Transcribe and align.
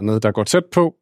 dernede, 0.00 0.20
der 0.20 0.32
går 0.32 0.44
tæt 0.44 0.64
på. 0.72 0.94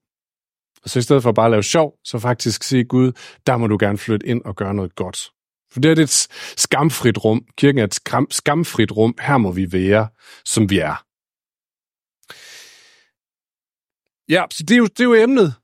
Og 0.82 0.90
så 0.90 0.98
i 0.98 1.02
stedet 1.02 1.22
for 1.22 1.32
bare 1.32 1.46
at 1.46 1.50
lave 1.50 1.62
sjov, 1.62 1.94
så 2.04 2.18
faktisk 2.18 2.62
sige 2.62 2.84
Gud, 2.84 3.12
der 3.46 3.56
må 3.56 3.66
du 3.66 3.76
gerne 3.80 3.98
flytte 3.98 4.26
ind 4.26 4.42
og 4.44 4.56
gøre 4.56 4.74
noget 4.74 4.94
godt. 4.94 5.30
For 5.72 5.80
det 5.80 5.98
er 5.98 6.02
et 6.02 6.28
skamfrit 6.56 7.24
rum. 7.24 7.44
Kirken 7.56 7.78
er 7.78 7.84
et 7.84 7.94
skam, 7.94 8.26
skamfrit 8.30 8.92
rum. 8.92 9.14
Her 9.20 9.38
må 9.38 9.52
vi 9.52 9.72
være, 9.72 10.08
som 10.44 10.70
vi 10.70 10.78
er. 10.78 11.04
Ja, 14.28 14.44
så 14.50 14.62
det 14.62 14.74
er 14.74 14.78
jo, 14.78 14.86
det 14.86 15.00
er 15.00 15.04
jo 15.04 15.14
emnet. 15.14 15.54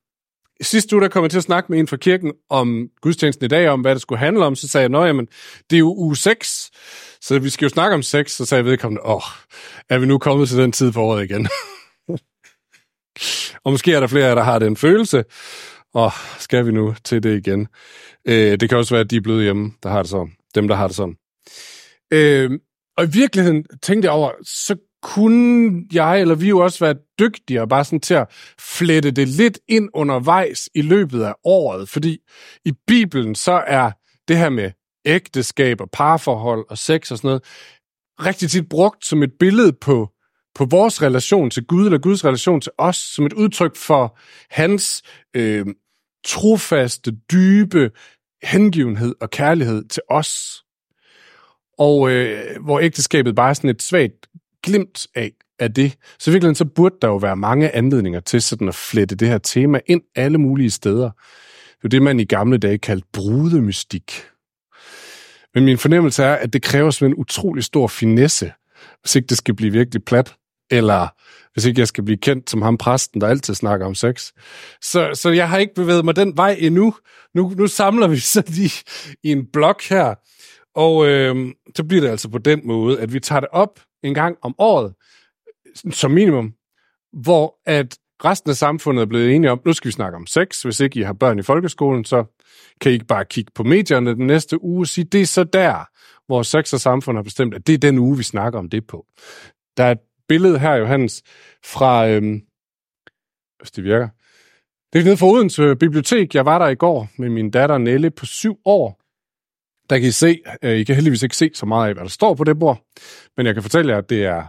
Sidste 0.61 0.95
uge, 0.95 1.03
der 1.03 1.09
kom 1.09 1.23
jeg 1.23 1.31
til 1.31 1.37
at 1.37 1.43
snakke 1.43 1.71
med 1.71 1.79
en 1.79 1.87
fra 1.87 1.97
kirken 1.97 2.33
om 2.49 2.89
gudstjenesten 3.01 3.45
i 3.45 3.47
dag, 3.47 3.69
om 3.69 3.81
hvad 3.81 3.95
det 3.95 4.01
skulle 4.01 4.19
handle 4.19 4.45
om. 4.45 4.55
Så 4.55 4.67
sagde 4.67 4.97
jeg, 4.97 5.09
at 5.09 5.27
det 5.69 5.75
er 5.75 5.79
jo 5.79 5.95
uge 5.97 6.17
6, 6.17 6.71
så 7.21 7.39
vi 7.39 7.49
skal 7.49 7.65
jo 7.65 7.69
snakke 7.69 7.95
om 7.95 8.03
sex. 8.03 8.31
Så 8.31 8.45
sagde 8.45 8.59
jeg 8.63 8.71
vedkommende, 8.71 9.05
åh, 9.05 9.21
er 9.89 9.97
vi 9.97 10.05
nu 10.05 10.17
kommet 10.17 10.49
til 10.49 10.57
den 10.57 10.71
tid 10.71 10.91
på 10.91 11.01
året 11.01 11.23
igen? 11.23 11.47
og 13.63 13.71
måske 13.71 13.93
er 13.93 13.99
der 13.99 14.07
flere 14.07 14.35
der 14.35 14.43
har 14.43 14.59
den 14.59 14.77
følelse, 14.77 15.23
og 15.93 16.11
skal 16.39 16.65
vi 16.65 16.71
nu 16.71 16.95
til 17.03 17.23
det 17.23 17.37
igen? 17.37 17.67
Øh, 18.27 18.59
det 18.59 18.69
kan 18.69 18.77
også 18.77 18.93
være, 18.93 19.01
at 19.01 19.11
de 19.11 19.15
er 19.15 19.21
blevet 19.21 19.43
hjemme, 19.43 19.71
der 19.83 19.89
har 19.89 20.01
det 20.01 20.09
sådan. 20.09 20.31
Dem, 20.55 20.67
der 20.67 20.75
har 20.75 20.87
det 20.87 20.95
sådan. 20.95 21.15
Øh, 22.13 22.51
og 22.97 23.03
i 23.05 23.07
virkeligheden 23.13 23.65
tænkte 23.83 24.05
jeg 24.05 24.13
over, 24.13 24.31
så 24.43 24.75
kunne 25.03 25.83
jeg 25.93 26.21
eller 26.21 26.35
vi 26.35 26.49
jo 26.49 26.59
også 26.59 26.85
være 26.85 26.95
dygtigere 27.19 27.67
bare 27.67 27.85
sådan 27.85 27.99
til 27.99 28.13
at 28.13 28.27
flette 28.59 29.11
det 29.11 29.27
lidt 29.27 29.59
ind 29.67 29.89
undervejs 29.93 30.69
i 30.75 30.81
løbet 30.81 31.23
af 31.23 31.33
året, 31.43 31.89
fordi 31.89 32.17
i 32.65 32.73
Bibelen 32.87 33.35
så 33.35 33.63
er 33.67 33.91
det 34.27 34.37
her 34.37 34.49
med 34.49 34.71
ægteskab 35.05 35.81
og 35.81 35.89
parforhold 35.93 36.65
og 36.69 36.77
sex 36.77 37.11
og 37.11 37.17
sådan 37.17 37.27
noget 37.27 37.43
rigtig 38.19 38.49
tit 38.49 38.69
brugt 38.69 39.05
som 39.05 39.23
et 39.23 39.31
billede 39.39 39.73
på, 39.73 40.09
på 40.55 40.65
vores 40.65 41.01
relation 41.01 41.49
til 41.49 41.65
Gud, 41.65 41.85
eller 41.85 41.97
Guds 41.97 42.25
relation 42.25 42.61
til 42.61 42.71
os, 42.77 42.97
som 42.97 43.25
et 43.25 43.33
udtryk 43.33 43.75
for 43.75 44.17
hans 44.49 45.03
øh, 45.33 45.65
trofaste, 46.25 47.11
dybe 47.31 47.91
hengivenhed 48.43 49.15
og 49.21 49.29
kærlighed 49.29 49.87
til 49.87 50.01
os. 50.09 50.63
Og 51.77 52.11
øh, 52.11 52.61
hvor 52.61 52.79
ægteskabet 52.79 53.35
bare 53.35 53.49
er 53.49 53.53
sådan 53.53 53.69
et 53.69 53.81
svagt 53.81 54.27
glimt 54.63 55.07
af, 55.15 55.31
af 55.59 55.73
det. 55.73 55.97
Så 56.19 56.31
virkelig 56.31 56.57
så 56.57 56.65
burde 56.65 56.95
der 57.01 57.07
jo 57.07 57.15
være 57.15 57.35
mange 57.35 57.75
anledninger 57.75 58.19
til 58.19 58.41
sådan 58.41 58.67
at 58.67 58.75
flette 58.75 59.15
det 59.15 59.27
her 59.27 59.37
tema 59.37 59.79
ind 59.85 60.01
alle 60.15 60.37
mulige 60.37 60.71
steder. 60.71 61.09
Det 61.77 61.83
er 61.83 61.89
det, 61.89 62.01
man 62.01 62.19
i 62.19 62.25
gamle 62.25 62.57
dage 62.57 62.77
kaldte 62.77 63.07
brudemystik. 63.13 64.23
Men 65.53 65.65
min 65.65 65.77
fornemmelse 65.77 66.23
er, 66.23 66.35
at 66.35 66.53
det 66.53 66.61
kræver 66.61 66.91
sådan 66.91 67.11
en 67.11 67.15
utrolig 67.17 67.63
stor 67.63 67.87
finesse, 67.87 68.51
hvis 69.01 69.15
ikke 69.15 69.27
det 69.27 69.37
skal 69.37 69.55
blive 69.55 69.71
virkelig 69.71 70.03
plat, 70.03 70.35
eller 70.71 71.07
hvis 71.53 71.65
ikke 71.65 71.79
jeg 71.79 71.87
skal 71.87 72.03
blive 72.03 72.17
kendt 72.17 72.49
som 72.49 72.61
ham 72.61 72.77
præsten, 72.77 73.21
der 73.21 73.27
altid 73.27 73.53
snakker 73.55 73.85
om 73.85 73.95
sex. 73.95 74.31
Så, 74.81 75.09
så 75.13 75.29
jeg 75.29 75.49
har 75.49 75.57
ikke 75.57 75.73
bevæget 75.73 76.05
mig 76.05 76.15
den 76.15 76.37
vej 76.37 76.55
endnu. 76.59 76.95
Nu, 77.35 77.53
nu 77.57 77.67
samler 77.67 78.07
vi 78.07 78.17
så 78.17 78.43
lige 78.47 78.83
i 79.23 79.31
en 79.31 79.45
blok 79.53 79.83
her, 79.83 80.15
og 80.75 81.07
øh, 81.07 81.53
så 81.75 81.83
bliver 81.83 82.01
det 82.01 82.09
altså 82.09 82.29
på 82.29 82.37
den 82.37 82.61
måde, 82.67 82.99
at 82.99 83.13
vi 83.13 83.19
tager 83.19 83.39
det 83.39 83.49
op 83.51 83.79
en 84.03 84.13
gang 84.13 84.37
om 84.41 84.55
året, 84.57 84.93
som 85.91 86.11
minimum, 86.11 86.53
hvor 87.13 87.55
at 87.65 87.97
resten 88.25 88.49
af 88.49 88.55
samfundet 88.55 89.01
er 89.01 89.05
blevet 89.05 89.35
enige 89.35 89.51
om, 89.51 89.61
nu 89.65 89.73
skal 89.73 89.87
vi 89.87 89.91
snakke 89.91 90.15
om 90.15 90.27
sex. 90.27 90.61
Hvis 90.61 90.79
ikke 90.79 90.99
I 90.99 91.03
har 91.03 91.13
børn 91.13 91.39
i 91.39 91.41
folkeskolen, 91.41 92.05
så 92.05 92.23
kan 92.81 92.91
I 92.91 92.93
ikke 92.93 93.05
bare 93.05 93.25
kigge 93.25 93.51
på 93.55 93.63
medierne 93.63 94.15
den 94.15 94.27
næste 94.27 94.63
uge 94.63 94.83
og 94.83 94.87
sige, 94.87 95.05
det 95.05 95.21
er 95.21 95.25
så 95.25 95.43
der, 95.43 95.89
hvor 96.27 96.43
sex 96.43 96.73
og 96.73 96.79
samfund 96.79 97.17
har 97.17 97.23
bestemt, 97.23 97.53
at 97.53 97.67
det 97.67 97.73
er 97.73 97.77
den 97.77 97.99
uge, 97.99 98.17
vi 98.17 98.23
snakker 98.23 98.59
om 98.59 98.69
det 98.69 98.87
på. 98.87 99.05
Der 99.77 99.83
er 99.83 99.95
billede 100.27 100.59
her, 100.59 100.75
Johannes, 100.75 101.23
fra, 101.63 102.07
øhm, 102.07 102.41
hvis 103.59 103.71
det 103.71 103.83
virker, 103.83 104.09
det 104.93 104.99
er 105.01 105.05
nede 105.05 105.17
for 105.17 105.27
Odense 105.27 105.75
Bibliotek. 105.75 106.35
Jeg 106.35 106.45
var 106.45 106.59
der 106.59 106.67
i 106.67 106.75
går 106.75 107.07
med 107.17 107.29
min 107.29 107.51
datter 107.51 107.77
Nelle 107.77 108.11
på 108.11 108.25
syv 108.25 108.57
år. 108.65 109.01
Der 109.89 109.99
kan 109.99 110.07
I 110.07 110.11
se, 110.11 110.41
øh, 110.63 110.77
I 110.77 110.83
kan 110.83 110.95
heldigvis 110.95 111.23
ikke 111.23 111.37
se 111.37 111.51
så 111.53 111.65
meget 111.65 111.87
af, 111.87 111.93
hvad 111.93 112.03
der 112.03 112.09
står 112.09 112.33
på 112.35 112.43
det 112.43 112.59
bord, 112.59 112.85
men 113.37 113.45
jeg 113.45 113.53
kan 113.53 113.63
fortælle 113.63 113.91
jer, 113.91 113.97
at 113.97 114.09
det 114.09 114.25
er 114.25 114.43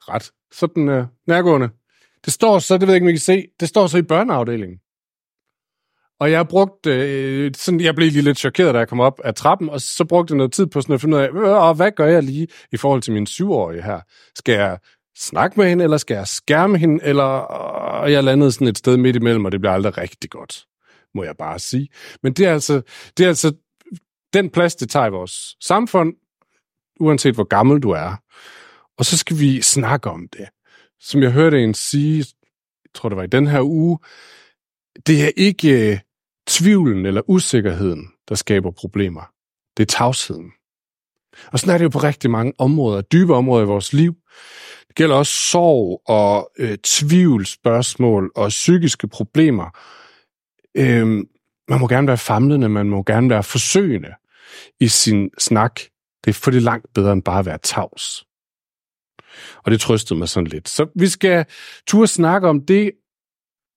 ret 0.00 0.30
sådan 0.52 0.88
øh, 0.88 1.04
nærgående. 1.26 1.68
Det 2.24 2.32
står 2.32 2.58
så, 2.58 2.74
det 2.78 2.80
ved 2.88 2.94
jeg 2.94 2.96
ikke, 2.96 3.04
om 3.04 3.08
I 3.08 3.12
kan 3.12 3.20
se, 3.20 3.46
det 3.60 3.68
står 3.68 3.86
så 3.86 3.98
i 3.98 4.02
børneafdelingen. 4.02 4.78
Og 6.20 6.30
jeg 6.30 6.48
brugte, 6.48 6.90
øh, 6.90 7.52
sådan, 7.54 7.80
jeg 7.80 7.94
blev 7.94 8.10
lige 8.10 8.22
lidt 8.22 8.38
chokeret, 8.38 8.74
da 8.74 8.78
jeg 8.78 8.88
kom 8.88 9.00
op 9.00 9.20
af 9.24 9.34
trappen, 9.34 9.68
og 9.68 9.80
så 9.80 10.04
brugte 10.04 10.32
jeg 10.32 10.36
noget 10.36 10.52
tid 10.52 10.66
på 10.66 10.80
sådan 10.80 10.94
at 10.94 11.00
finde 11.00 11.16
ud 11.16 11.22
af, 11.22 11.28
øh, 11.28 11.76
hvad 11.76 11.92
gør 11.92 12.06
jeg 12.06 12.22
lige 12.22 12.48
i 12.72 12.76
forhold 12.76 13.02
til 13.02 13.12
min 13.12 13.26
syvårige 13.26 13.82
her? 13.82 14.00
Skal 14.34 14.52
jeg 14.52 14.78
snakke 15.16 15.60
med 15.60 15.68
hende, 15.68 15.84
eller 15.84 15.96
skal 15.96 16.14
jeg 16.14 16.28
skærme 16.28 16.78
hende, 16.78 17.04
eller 17.04 17.52
øh, 18.04 18.12
jeg 18.12 18.24
landede 18.24 18.52
sådan 18.52 18.68
et 18.68 18.78
sted 18.78 18.96
midt 18.96 19.16
imellem, 19.16 19.44
og 19.44 19.52
det 19.52 19.60
bliver 19.60 19.72
aldrig 19.72 19.98
rigtig 19.98 20.30
godt, 20.30 20.66
må 21.14 21.24
jeg 21.24 21.36
bare 21.36 21.58
sige. 21.58 21.88
Men 22.22 22.32
det 22.32 22.46
er 22.46 22.52
altså, 22.52 22.82
det 23.16 23.24
er 23.24 23.28
altså 23.28 23.52
den 24.32 24.50
plads, 24.50 24.74
det 24.74 24.90
tager 24.90 25.06
i 25.06 25.10
vores 25.10 25.56
samfund, 25.60 26.14
uanset 27.00 27.34
hvor 27.34 27.44
gammel 27.44 27.80
du 27.80 27.90
er. 27.90 28.16
Og 28.98 29.04
så 29.04 29.18
skal 29.18 29.38
vi 29.38 29.62
snakke 29.62 30.10
om 30.10 30.28
det. 30.28 30.48
Som 31.00 31.22
jeg 31.22 31.32
hørte 31.32 31.64
en 31.64 31.74
sige, 31.74 32.18
jeg 32.18 32.94
tror 32.94 33.08
det 33.08 33.16
var 33.16 33.24
i 33.24 33.26
den 33.26 33.46
her 33.46 33.62
uge, 33.62 33.98
det 35.06 35.24
er 35.24 35.30
ikke 35.36 35.92
øh, 35.92 35.98
tvivlen 36.48 37.06
eller 37.06 37.30
usikkerheden, 37.30 38.08
der 38.28 38.34
skaber 38.34 38.70
problemer. 38.70 39.32
Det 39.76 39.82
er 39.82 39.86
tavsheden. 39.86 40.52
Og 41.52 41.58
sådan 41.58 41.74
er 41.74 41.78
det 41.78 41.84
jo 41.84 41.88
på 41.88 41.98
rigtig 41.98 42.30
mange 42.30 42.52
områder, 42.58 43.00
dybe 43.00 43.34
områder 43.34 43.64
i 43.64 43.66
vores 43.66 43.92
liv. 43.92 44.14
Det 44.88 44.96
gælder 44.96 45.16
også 45.16 45.32
sorg 45.32 46.02
og 46.06 46.50
øh, 46.58 46.78
tvivlsspørgsmål 46.78 48.32
og 48.36 48.48
psykiske 48.48 49.08
problemer. 49.08 49.70
Øhm, 50.76 51.24
man 51.68 51.80
må 51.80 51.88
gerne 51.88 52.06
være 52.06 52.18
famlende, 52.18 52.68
man 52.68 52.86
må 52.86 53.02
gerne 53.02 53.30
være 53.30 53.42
forsøgende 53.42 54.14
i 54.80 54.88
sin 54.88 55.30
snak. 55.38 55.80
Det 56.24 56.30
er 56.30 56.34
for 56.34 56.50
det 56.50 56.62
langt 56.62 56.86
bedre 56.94 57.12
end 57.12 57.22
bare 57.22 57.38
at 57.38 57.46
være 57.46 57.58
tavs. 57.62 58.24
Og 59.64 59.70
det 59.70 59.80
trøstede 59.80 60.18
mig 60.18 60.28
sådan 60.28 60.46
lidt. 60.46 60.68
Så 60.68 60.86
vi 60.94 61.08
skal 61.08 61.44
turde 61.86 62.06
snakke 62.06 62.48
om 62.48 62.66
det, 62.66 62.92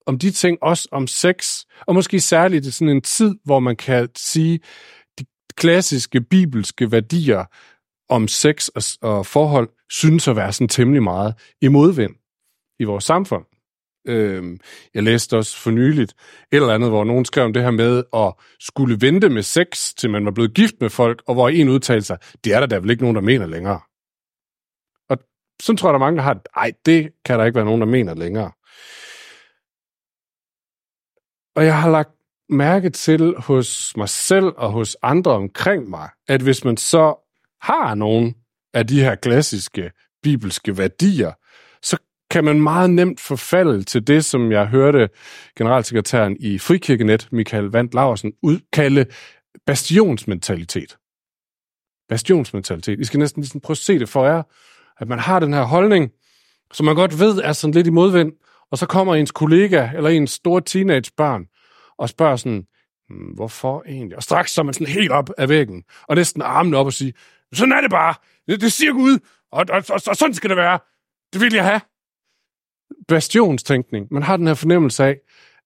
om 0.05 0.19
de 0.19 0.31
ting, 0.31 0.57
også 0.61 0.87
om 0.91 1.07
sex, 1.07 1.59
og 1.87 1.95
måske 1.95 2.19
særligt 2.19 2.65
i 2.65 2.71
sådan 2.71 2.89
en 2.89 3.01
tid, 3.01 3.35
hvor 3.43 3.59
man 3.59 3.75
kan 3.75 4.09
sige, 4.15 4.59
klassiske 5.55 6.21
bibelske 6.21 6.91
værdier 6.91 7.45
om 8.09 8.27
sex 8.27 8.67
og, 8.67 8.83
og 9.01 9.25
forhold, 9.25 9.69
synes 9.89 10.27
at 10.27 10.35
være 10.35 10.53
sådan 10.53 10.67
temmelig 10.67 11.03
meget 11.03 11.35
i 11.61 11.67
modvind 11.67 12.15
i 12.79 12.83
vores 12.83 13.03
samfund. 13.03 13.45
Øhm, 14.07 14.59
jeg 14.93 15.03
læste 15.03 15.37
også 15.37 15.57
for 15.57 15.71
nyligt 15.71 16.11
et 16.11 16.55
eller 16.55 16.73
andet, 16.73 16.89
hvor 16.89 17.03
nogen 17.03 17.25
skrev 17.25 17.45
om 17.45 17.53
det 17.53 17.63
her 17.63 17.71
med 17.71 18.03
at 18.13 18.33
skulle 18.59 18.97
vente 19.01 19.29
med 19.29 19.43
sex, 19.43 19.93
til 19.93 20.09
man 20.09 20.25
var 20.25 20.31
blevet 20.31 20.53
gift 20.53 20.75
med 20.81 20.89
folk, 20.89 21.23
og 21.27 21.33
hvor 21.33 21.49
en 21.49 21.69
udtalte 21.69 22.05
sig, 22.05 22.17
det 22.43 22.53
er 22.53 22.59
der 22.59 22.67
da 22.67 22.77
vel 22.77 22.89
ikke 22.89 23.03
nogen, 23.03 23.15
der 23.15 23.21
mener 23.21 23.45
længere. 23.45 23.79
Og 25.09 25.17
så 25.61 25.75
tror 25.75 25.89
jeg, 25.89 25.93
der 25.93 25.99
er 25.99 26.05
mange, 26.05 26.17
der 26.17 26.23
har, 26.23 26.41
nej, 26.55 26.71
det 26.85 27.13
kan 27.25 27.39
der 27.39 27.45
ikke 27.45 27.55
være 27.55 27.65
nogen, 27.65 27.81
der 27.81 27.87
mener 27.87 28.13
længere. 28.13 28.51
Og 31.55 31.65
jeg 31.65 31.81
har 31.81 31.89
lagt 31.89 32.11
mærke 32.49 32.89
til 32.89 33.35
hos 33.37 33.93
mig 33.97 34.09
selv 34.09 34.45
og 34.45 34.71
hos 34.71 34.97
andre 35.01 35.31
omkring 35.31 35.89
mig, 35.89 36.09
at 36.27 36.41
hvis 36.41 36.65
man 36.65 36.77
så 36.77 37.15
har 37.61 37.95
nogen 37.95 38.35
af 38.73 38.87
de 38.87 39.03
her 39.03 39.15
klassiske 39.15 39.91
bibelske 40.23 40.77
værdier, 40.77 41.31
så 41.81 41.97
kan 42.29 42.43
man 42.43 42.61
meget 42.61 42.89
nemt 42.89 43.19
forfalde 43.19 43.83
til 43.83 44.07
det, 44.07 44.25
som 44.25 44.51
jeg 44.51 44.67
hørte 44.67 45.09
generalsekretæren 45.57 46.37
i 46.39 46.57
Frikirkenet, 46.57 47.27
Michael 47.31 47.65
Vandt 47.65 47.93
Laversen, 47.93 48.33
udkalde 48.43 49.05
bastionsmentalitet. 49.65 50.97
Bastionsmentalitet. 52.09 52.99
I 52.99 53.03
skal 53.03 53.19
næsten 53.19 53.41
ligesom 53.41 53.61
prøve 53.61 53.73
at 53.73 53.77
se 53.77 53.99
det 53.99 54.09
for 54.09 54.25
jer, 54.25 54.43
at 54.97 55.07
man 55.07 55.19
har 55.19 55.39
den 55.39 55.53
her 55.53 55.63
holdning, 55.63 56.11
som 56.73 56.85
man 56.85 56.95
godt 56.95 57.19
ved 57.19 57.37
er 57.37 57.53
sådan 57.53 57.73
lidt 57.73 57.87
i 57.87 57.89
modvind, 57.89 58.31
og 58.71 58.77
så 58.77 58.85
kommer 58.85 59.15
ens 59.15 59.31
kollega 59.31 59.89
eller 59.95 60.09
ens 60.09 60.31
store 60.31 60.61
teenagebarn 60.61 61.45
og 61.97 62.09
spørger 62.09 62.35
sådan, 62.35 62.63
hmm, 63.09 63.31
hvorfor 63.35 63.83
egentlig? 63.87 64.17
Og 64.17 64.23
straks 64.23 64.51
så 64.51 64.61
er 64.61 64.63
man 64.63 64.73
sådan 64.73 64.87
helt 64.87 65.11
op 65.11 65.29
af 65.37 65.49
væggen, 65.49 65.83
og 66.07 66.15
næsten 66.15 66.41
armen 66.41 66.73
op 66.73 66.85
og 66.85 66.93
siger, 66.93 67.11
sådan 67.53 67.71
er 67.71 67.81
det 67.81 67.91
bare. 67.91 68.15
Det, 68.47 68.61
det 68.61 68.71
siger 68.71 68.93
Gud, 68.93 69.19
og, 69.51 69.65
og, 69.69 69.83
og, 69.89 70.01
og 70.07 70.15
sådan 70.15 70.33
skal 70.33 70.49
det 70.49 70.57
være. 70.57 70.79
Det 71.33 71.41
vil 71.41 71.53
jeg 71.53 71.65
have. 71.65 71.81
Bastionstænkning. 73.07 74.07
Man 74.11 74.23
har 74.23 74.37
den 74.37 74.47
her 74.47 74.53
fornemmelse 74.53 75.03
af, 75.03 75.09
at 75.09 75.19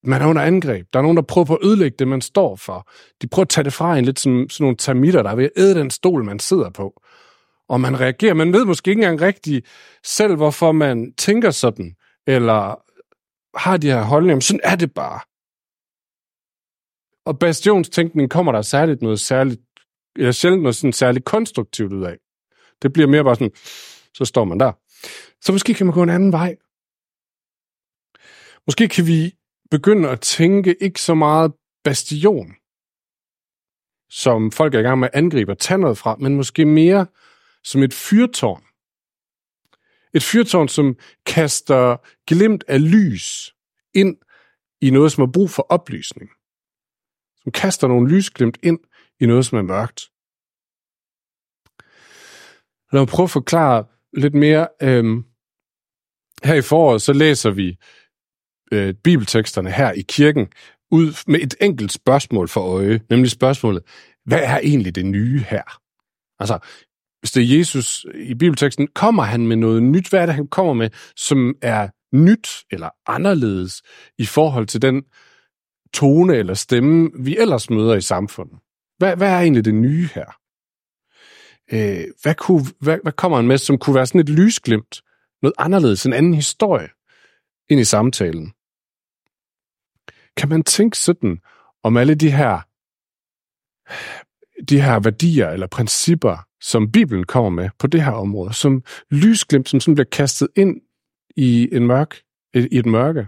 man 0.03 0.21
er 0.21 0.25
under 0.25 0.41
angreb. 0.41 0.88
Der 0.94 1.00
er 1.00 1.03
nogen, 1.03 1.18
der 1.18 1.24
prøver 1.24 1.45
på 1.45 1.56
at 1.56 1.65
ødelægge 1.65 1.95
det, 2.00 2.07
man 2.07 2.21
står 2.21 2.56
for. 2.56 2.89
De 3.21 3.27
prøver 3.27 3.44
at 3.44 3.50
tage 3.50 3.63
det 3.63 3.74
fra 3.74 3.97
en 3.97 4.06
lidt 4.06 4.19
som 4.19 4.50
sådan 4.50 4.63
nogle 4.63 4.77
termitter, 4.77 5.24
der 5.24 5.29
er 5.29 5.35
ved 5.35 5.45
at 5.45 5.51
æde 5.57 5.75
den 5.75 5.91
stol, 5.91 6.24
man 6.24 6.39
sidder 6.39 6.69
på. 6.69 7.01
Og 7.69 7.81
man 7.81 8.00
reagerer. 8.00 8.33
Man 8.33 8.53
ved 8.53 8.65
måske 8.65 8.89
ikke 8.91 9.00
engang 9.00 9.21
rigtigt 9.21 9.68
selv, 10.03 10.35
hvorfor 10.35 10.71
man 10.71 11.13
tænker 11.18 11.51
sådan, 11.51 11.95
eller 12.27 12.81
har 13.57 13.77
de 13.77 13.88
her 13.88 14.01
holdninger. 14.01 14.39
Sådan 14.39 14.59
er 14.63 14.75
det 14.75 14.94
bare. 14.94 15.19
Og 17.27 17.39
bastionstænkning 17.39 18.29
kommer 18.29 18.51
der 18.51 18.62
særligt 18.62 19.01
noget 19.01 19.19
særligt, 19.19 19.62
eller 20.15 20.31
sjældent 20.31 20.63
noget 20.63 20.75
sådan 20.75 20.94
særligt 20.94 21.25
konstruktivt 21.25 21.94
ud 21.94 22.03
af. 22.03 22.18
Det 22.81 22.94
bliver 22.94 23.07
mere 23.07 23.24
bare 23.24 23.35
sådan, 23.35 23.51
så 24.13 24.25
står 24.25 24.44
man 24.44 24.59
der. 24.59 24.71
Så 25.41 25.51
måske 25.51 25.74
kan 25.74 25.85
man 25.85 25.94
gå 25.94 26.03
en 26.03 26.09
anden 26.09 26.31
vej. 26.31 26.56
Måske 28.68 28.88
kan 28.88 29.07
vi 29.07 29.35
begynde 29.71 30.09
at 30.09 30.21
tænke 30.21 30.83
ikke 30.83 31.01
så 31.01 31.15
meget 31.15 31.53
bastion, 31.83 32.56
som 34.09 34.51
folk 34.51 34.74
er 34.74 34.79
i 34.79 34.81
gang 34.81 35.00
med 35.00 35.09
at 35.13 35.18
angribe 35.18 35.51
og 35.51 35.59
tage 35.59 35.77
noget 35.77 35.97
fra, 35.97 36.15
men 36.15 36.35
måske 36.35 36.65
mere 36.65 37.06
som 37.63 37.83
et 37.83 37.94
fyrtårn. 37.94 38.63
Et 40.13 40.24
fyrtårn, 40.24 40.68
som 40.68 40.95
kaster 41.25 41.97
glimt 42.27 42.63
af 42.68 42.91
lys 42.91 43.53
ind 43.94 44.18
i 44.81 44.89
noget, 44.89 45.12
som 45.12 45.21
har 45.21 45.31
brug 45.31 45.50
for 45.50 45.65
oplysning. 45.69 46.29
Som 47.48 47.52
kaster 47.52 47.88
nogle 47.88 48.10
lysglimt 48.10 48.58
ind 48.64 48.80
i 49.20 49.26
noget, 49.26 49.46
som 49.46 49.58
er 49.58 49.62
mørkt. 49.62 50.02
Lad 52.94 53.02
mig 53.02 53.08
prøve 53.08 53.24
at 53.24 53.30
forklare 53.30 53.86
lidt 54.14 54.34
mere. 54.34 54.68
Øhm, 54.82 55.26
her 56.44 56.54
i 56.54 56.62
foråret, 56.62 57.02
så 57.02 57.14
læser 57.14 57.50
vi 57.50 57.78
øh, 58.72 58.94
bibelteksterne 58.94 59.72
her 59.72 59.92
i 59.92 60.02
kirken 60.02 60.48
ud 60.92 61.32
med 61.32 61.40
et 61.40 61.56
enkelt 61.62 61.92
spørgsmål 61.92 62.48
for 62.48 62.62
øje, 62.62 63.02
nemlig 63.10 63.32
spørgsmålet, 63.32 63.84
hvad 64.26 64.44
er 64.44 64.58
egentlig 64.58 64.96
det 64.96 65.06
nye 65.06 65.40
her? 65.40 65.80
Altså, 66.40 66.60
hvis 67.20 67.32
det 67.32 67.44
er 67.44 67.58
Jesus 67.58 68.06
i 68.16 68.34
bibelteksten, 68.34 68.88
kommer 68.88 69.24
han 69.24 69.48
med 69.48 69.56
noget 69.56 69.84
nyt? 69.84 70.10
Hvad 70.10 70.22
er 70.22 70.26
det, 70.26 70.36
han 70.36 70.48
kommer 70.48 70.74
med, 70.74 70.90
som 71.16 71.56
er 71.62 71.90
nyt 72.14 72.50
eller 72.72 72.90
anderledes 73.06 73.82
i 74.18 74.26
forhold 74.26 74.68
til 74.68 74.82
den 74.82 75.04
tone 75.94 76.36
eller 76.36 76.54
stemme, 76.54 77.10
vi 77.19 77.38
ellers 77.38 77.69
møder 77.69 77.95
i 77.95 78.01
samfundet? 78.01 78.60
Hvad, 78.98 79.16
hvad 79.16 79.31
er 79.31 79.39
egentlig 79.39 79.66
det 79.66 79.75
nye 79.75 80.10
her? 80.16 80.38
Øh, 81.74 82.07
hvad, 82.22 82.36
kunne, 82.36 82.66
hvad, 82.80 82.98
hvad 83.04 83.12
kommer 83.12 83.38
han 83.38 83.48
med, 83.48 83.57
som 83.57 83.78
kunne 83.78 83.95
være 83.95 84.06
sådan 84.06 84.22
et 84.22 84.30
lysglimt, 84.30 85.01
noget 85.42 85.54
anderledes, 85.57 86.06
en 86.06 86.13
anden 86.13 86.34
historie 86.34 86.89
ind 87.69 87.80
i 87.81 87.84
samtalen? 87.84 88.54
Kan 90.38 90.50
man 90.50 90.63
tænke 90.63 90.98
sådan 90.98 91.39
om 91.84 91.98
alle 91.98 92.16
de 92.16 92.31
her 92.31 92.62
de 94.69 94.81
her 94.81 95.00
værdier 95.00 95.50
eller 95.50 95.68
principper, 95.68 96.38
som 96.62 96.92
Bibelen 96.92 97.24
kommer 97.24 97.50
med 97.50 97.69
på 97.80 97.88
det 97.88 98.04
her 98.04 98.12
område, 98.12 98.54
som 98.54 98.84
lysglimt, 99.12 99.69
som 99.69 99.80
sådan 99.80 99.95
bliver 99.95 100.10
kastet 100.12 100.48
ind 100.56 100.81
i 101.36 101.69
en 101.72 101.88
mørk, 101.88 102.22
i 102.54 102.78
et 102.78 102.86
mørke. 102.86 103.28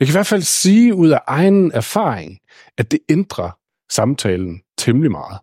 Jeg 0.00 0.06
kan 0.06 0.12
i 0.12 0.16
hvert 0.16 0.26
fald 0.26 0.42
sige 0.42 0.94
ud 0.94 1.08
af 1.08 1.20
egen 1.26 1.72
erfaring, 1.72 2.38
at 2.78 2.90
det 2.90 3.00
ændrer 3.08 3.50
samtalen 3.90 4.62
temmelig 4.78 5.10
meget. 5.10 5.38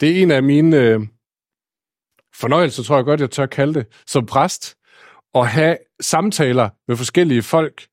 Det 0.00 0.10
er 0.10 0.22
en 0.22 0.30
af 0.30 0.42
mine 0.42 0.76
øh, 0.76 1.00
fornøjelser, 2.34 2.82
tror 2.82 2.96
jeg 2.96 3.04
godt, 3.04 3.20
jeg 3.20 3.30
tør 3.30 3.46
kalde 3.46 3.74
det, 3.74 3.86
som 4.06 4.26
præst, 4.26 4.76
at 5.34 5.48
have 5.48 5.78
samtaler 6.00 6.68
med 6.88 6.96
forskellige 6.96 7.42
folk 7.42 7.86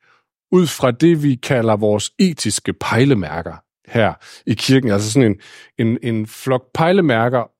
ud 0.51 0.67
fra 0.67 0.91
det, 0.91 1.23
vi 1.23 1.35
kalder 1.35 1.75
vores 1.75 2.11
etiske 2.19 2.73
pejlemærker 2.73 3.55
her 3.87 4.13
i 4.45 4.53
kirken. 4.53 4.91
Altså 4.91 5.11
sådan 5.11 5.31
en, 5.31 5.41
en, 5.87 5.97
en 6.03 6.27
flok 6.27 6.63
pejlemærker 6.73 7.51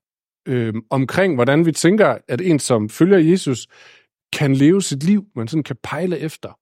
øh, 0.48 0.74
omkring, 0.90 1.36
hvordan 1.36 1.66
vi 1.66 1.72
tænker, 1.72 2.18
at 2.28 2.42
en, 2.42 2.60
som 2.60 2.90
følger 2.90 3.18
Jesus, 3.18 3.68
kan 4.34 4.56
leve 4.56 4.82
sit 4.82 5.04
liv, 5.04 5.26
man 5.36 5.48
sådan 5.48 5.64
kan 5.64 5.76
pejle 5.84 6.20
efter. 6.20 6.60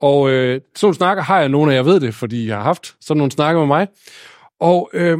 Og 0.00 0.30
øh, 0.30 0.60
sådan 0.74 0.86
nogle 0.86 0.94
snakker 0.94 1.22
har 1.22 1.40
jeg 1.40 1.48
nogle 1.48 1.72
af, 1.72 1.76
jeg 1.76 1.84
ved 1.84 2.00
det, 2.00 2.14
fordi 2.14 2.46
jeg 2.46 2.56
har 2.56 2.62
haft 2.62 2.96
sådan 3.00 3.18
nogle 3.18 3.32
snakker 3.32 3.60
med 3.60 3.66
mig. 3.66 3.88
Og 4.60 4.90
øh, 4.92 5.18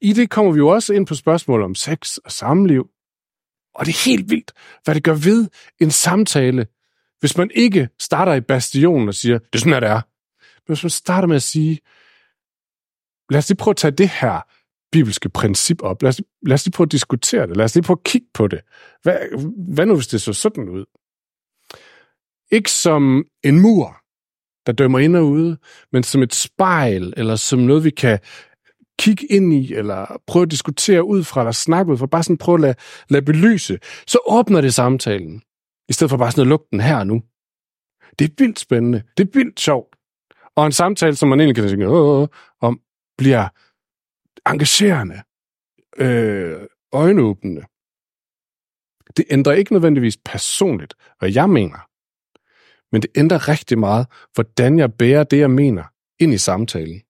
i 0.00 0.12
det 0.12 0.30
kommer 0.30 0.52
vi 0.52 0.58
jo 0.58 0.68
også 0.68 0.92
ind 0.92 1.06
på 1.06 1.14
spørgsmål 1.14 1.62
om 1.62 1.74
sex 1.74 2.16
og 2.16 2.32
samliv. 2.32 2.88
Og 3.74 3.86
det 3.86 3.92
er 3.92 4.10
helt 4.10 4.30
vildt, 4.30 4.52
hvad 4.84 4.94
det 4.94 5.04
gør 5.04 5.14
ved 5.14 5.48
en 5.80 5.90
samtale, 5.90 6.66
hvis 7.20 7.36
man 7.36 7.50
ikke 7.54 7.88
starter 7.98 8.34
i 8.34 8.40
bastionen 8.40 9.08
og 9.08 9.14
siger, 9.14 9.38
det 9.38 9.54
er 9.54 9.58
sådan, 9.58 9.72
at 9.72 9.82
det 9.82 9.90
er. 9.90 10.00
Men 10.66 10.74
hvis 10.74 10.84
man 10.84 10.90
starter 10.90 11.28
med 11.28 11.36
at 11.36 11.42
sige, 11.42 11.80
lad 13.30 13.38
os 13.38 13.48
lige 13.48 13.56
prøve 13.56 13.72
at 13.72 13.76
tage 13.76 13.90
det 13.90 14.08
her 14.08 14.40
bibelske 14.92 15.28
princip 15.28 15.82
op. 15.82 16.02
Lad 16.02 16.08
os, 16.08 16.20
lad 16.42 16.54
os 16.54 16.64
lige 16.66 16.72
prøve 16.72 16.86
at 16.86 16.92
diskutere 16.92 17.46
det. 17.46 17.56
Lad 17.56 17.64
os 17.64 17.74
lige 17.74 17.84
prøve 17.84 17.98
at 18.00 18.04
kigge 18.04 18.26
på 18.34 18.46
det. 18.46 18.60
Hvad, 19.02 19.18
hvad 19.74 19.86
nu, 19.86 19.94
hvis 19.94 20.06
det 20.06 20.22
så 20.22 20.32
sådan 20.32 20.68
ud? 20.68 20.84
Ikke 22.52 22.70
som 22.70 23.24
en 23.44 23.60
mur, 23.60 24.02
der 24.66 24.72
dømmer 24.72 24.98
ind 24.98 25.16
og 25.16 25.26
ude, 25.26 25.58
men 25.92 26.02
som 26.02 26.22
et 26.22 26.34
spejl, 26.34 27.14
eller 27.16 27.36
som 27.36 27.58
noget, 27.58 27.84
vi 27.84 27.90
kan 27.90 28.18
kigge 28.98 29.26
ind 29.30 29.52
i, 29.52 29.74
eller 29.74 30.20
prøve 30.26 30.42
at 30.42 30.50
diskutere 30.50 31.04
ud 31.04 31.24
fra, 31.24 31.40
eller 31.40 31.52
snakke 31.52 31.92
ud 31.92 31.98
fra, 31.98 32.06
bare 32.06 32.22
sådan 32.22 32.38
prøve 32.38 32.56
at 32.56 32.60
lade, 32.60 32.74
lade 33.08 33.24
belyse, 33.24 33.78
så 34.06 34.18
åbner 34.26 34.60
det 34.60 34.74
samtalen, 34.74 35.42
i 35.88 35.92
stedet 35.92 36.10
for 36.10 36.16
bare 36.16 36.30
sådan 36.30 36.42
at 36.42 36.48
lukke 36.48 36.66
den 36.70 36.80
her 36.80 37.04
nu. 37.04 37.22
Det 38.18 38.30
er 38.30 38.34
vildt 38.38 38.58
spændende. 38.58 39.02
Det 39.16 39.26
er 39.28 39.30
vildt 39.34 39.60
sjovt. 39.60 39.96
Og 40.56 40.66
en 40.66 40.72
samtale, 40.72 41.16
som 41.16 41.28
man 41.28 41.40
egentlig 41.40 41.56
kan 41.56 41.68
tænke 41.68 41.88
Åh, 41.88 42.28
om, 42.60 42.80
bliver 43.18 43.48
engagerende, 44.46 45.22
øh, 45.96 46.68
øjenåbende. 46.92 47.62
Det 49.16 49.24
ændrer 49.30 49.52
ikke 49.52 49.72
nødvendigvis 49.72 50.16
personligt, 50.24 50.94
hvad 51.18 51.32
jeg 51.32 51.50
mener, 51.50 51.78
men 52.92 53.02
det 53.02 53.10
ændrer 53.16 53.48
rigtig 53.48 53.78
meget, 53.78 54.06
hvordan 54.34 54.78
jeg 54.78 54.94
bærer 54.94 55.24
det, 55.24 55.38
jeg 55.38 55.50
mener, 55.50 55.84
ind 56.18 56.34
i 56.34 56.38
samtalen 56.38 57.02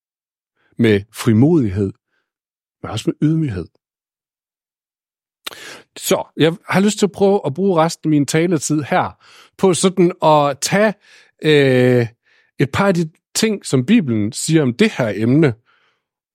med 0.78 1.00
frimodighed, 1.12 1.92
men 2.82 2.90
også 2.90 3.10
med 3.10 3.28
ydmyghed. 3.28 3.66
Så 5.96 6.32
jeg 6.36 6.56
har 6.68 6.80
lyst 6.80 6.98
til 6.98 7.06
at 7.06 7.12
prøve 7.12 7.40
at 7.46 7.54
bruge 7.54 7.80
resten 7.80 8.08
af 8.08 8.10
min 8.10 8.26
taletid 8.26 8.82
her 8.82 9.22
på 9.58 9.74
sådan 9.74 10.12
at 10.22 10.58
tage 10.60 10.94
øh, 11.42 12.06
et 12.58 12.70
par 12.72 12.86
af 12.86 12.94
de 12.94 13.10
ting, 13.34 13.66
som 13.66 13.86
Bibelen 13.86 14.32
siger 14.32 14.62
om 14.62 14.74
det 14.74 14.92
her 14.98 15.12
emne, 15.16 15.54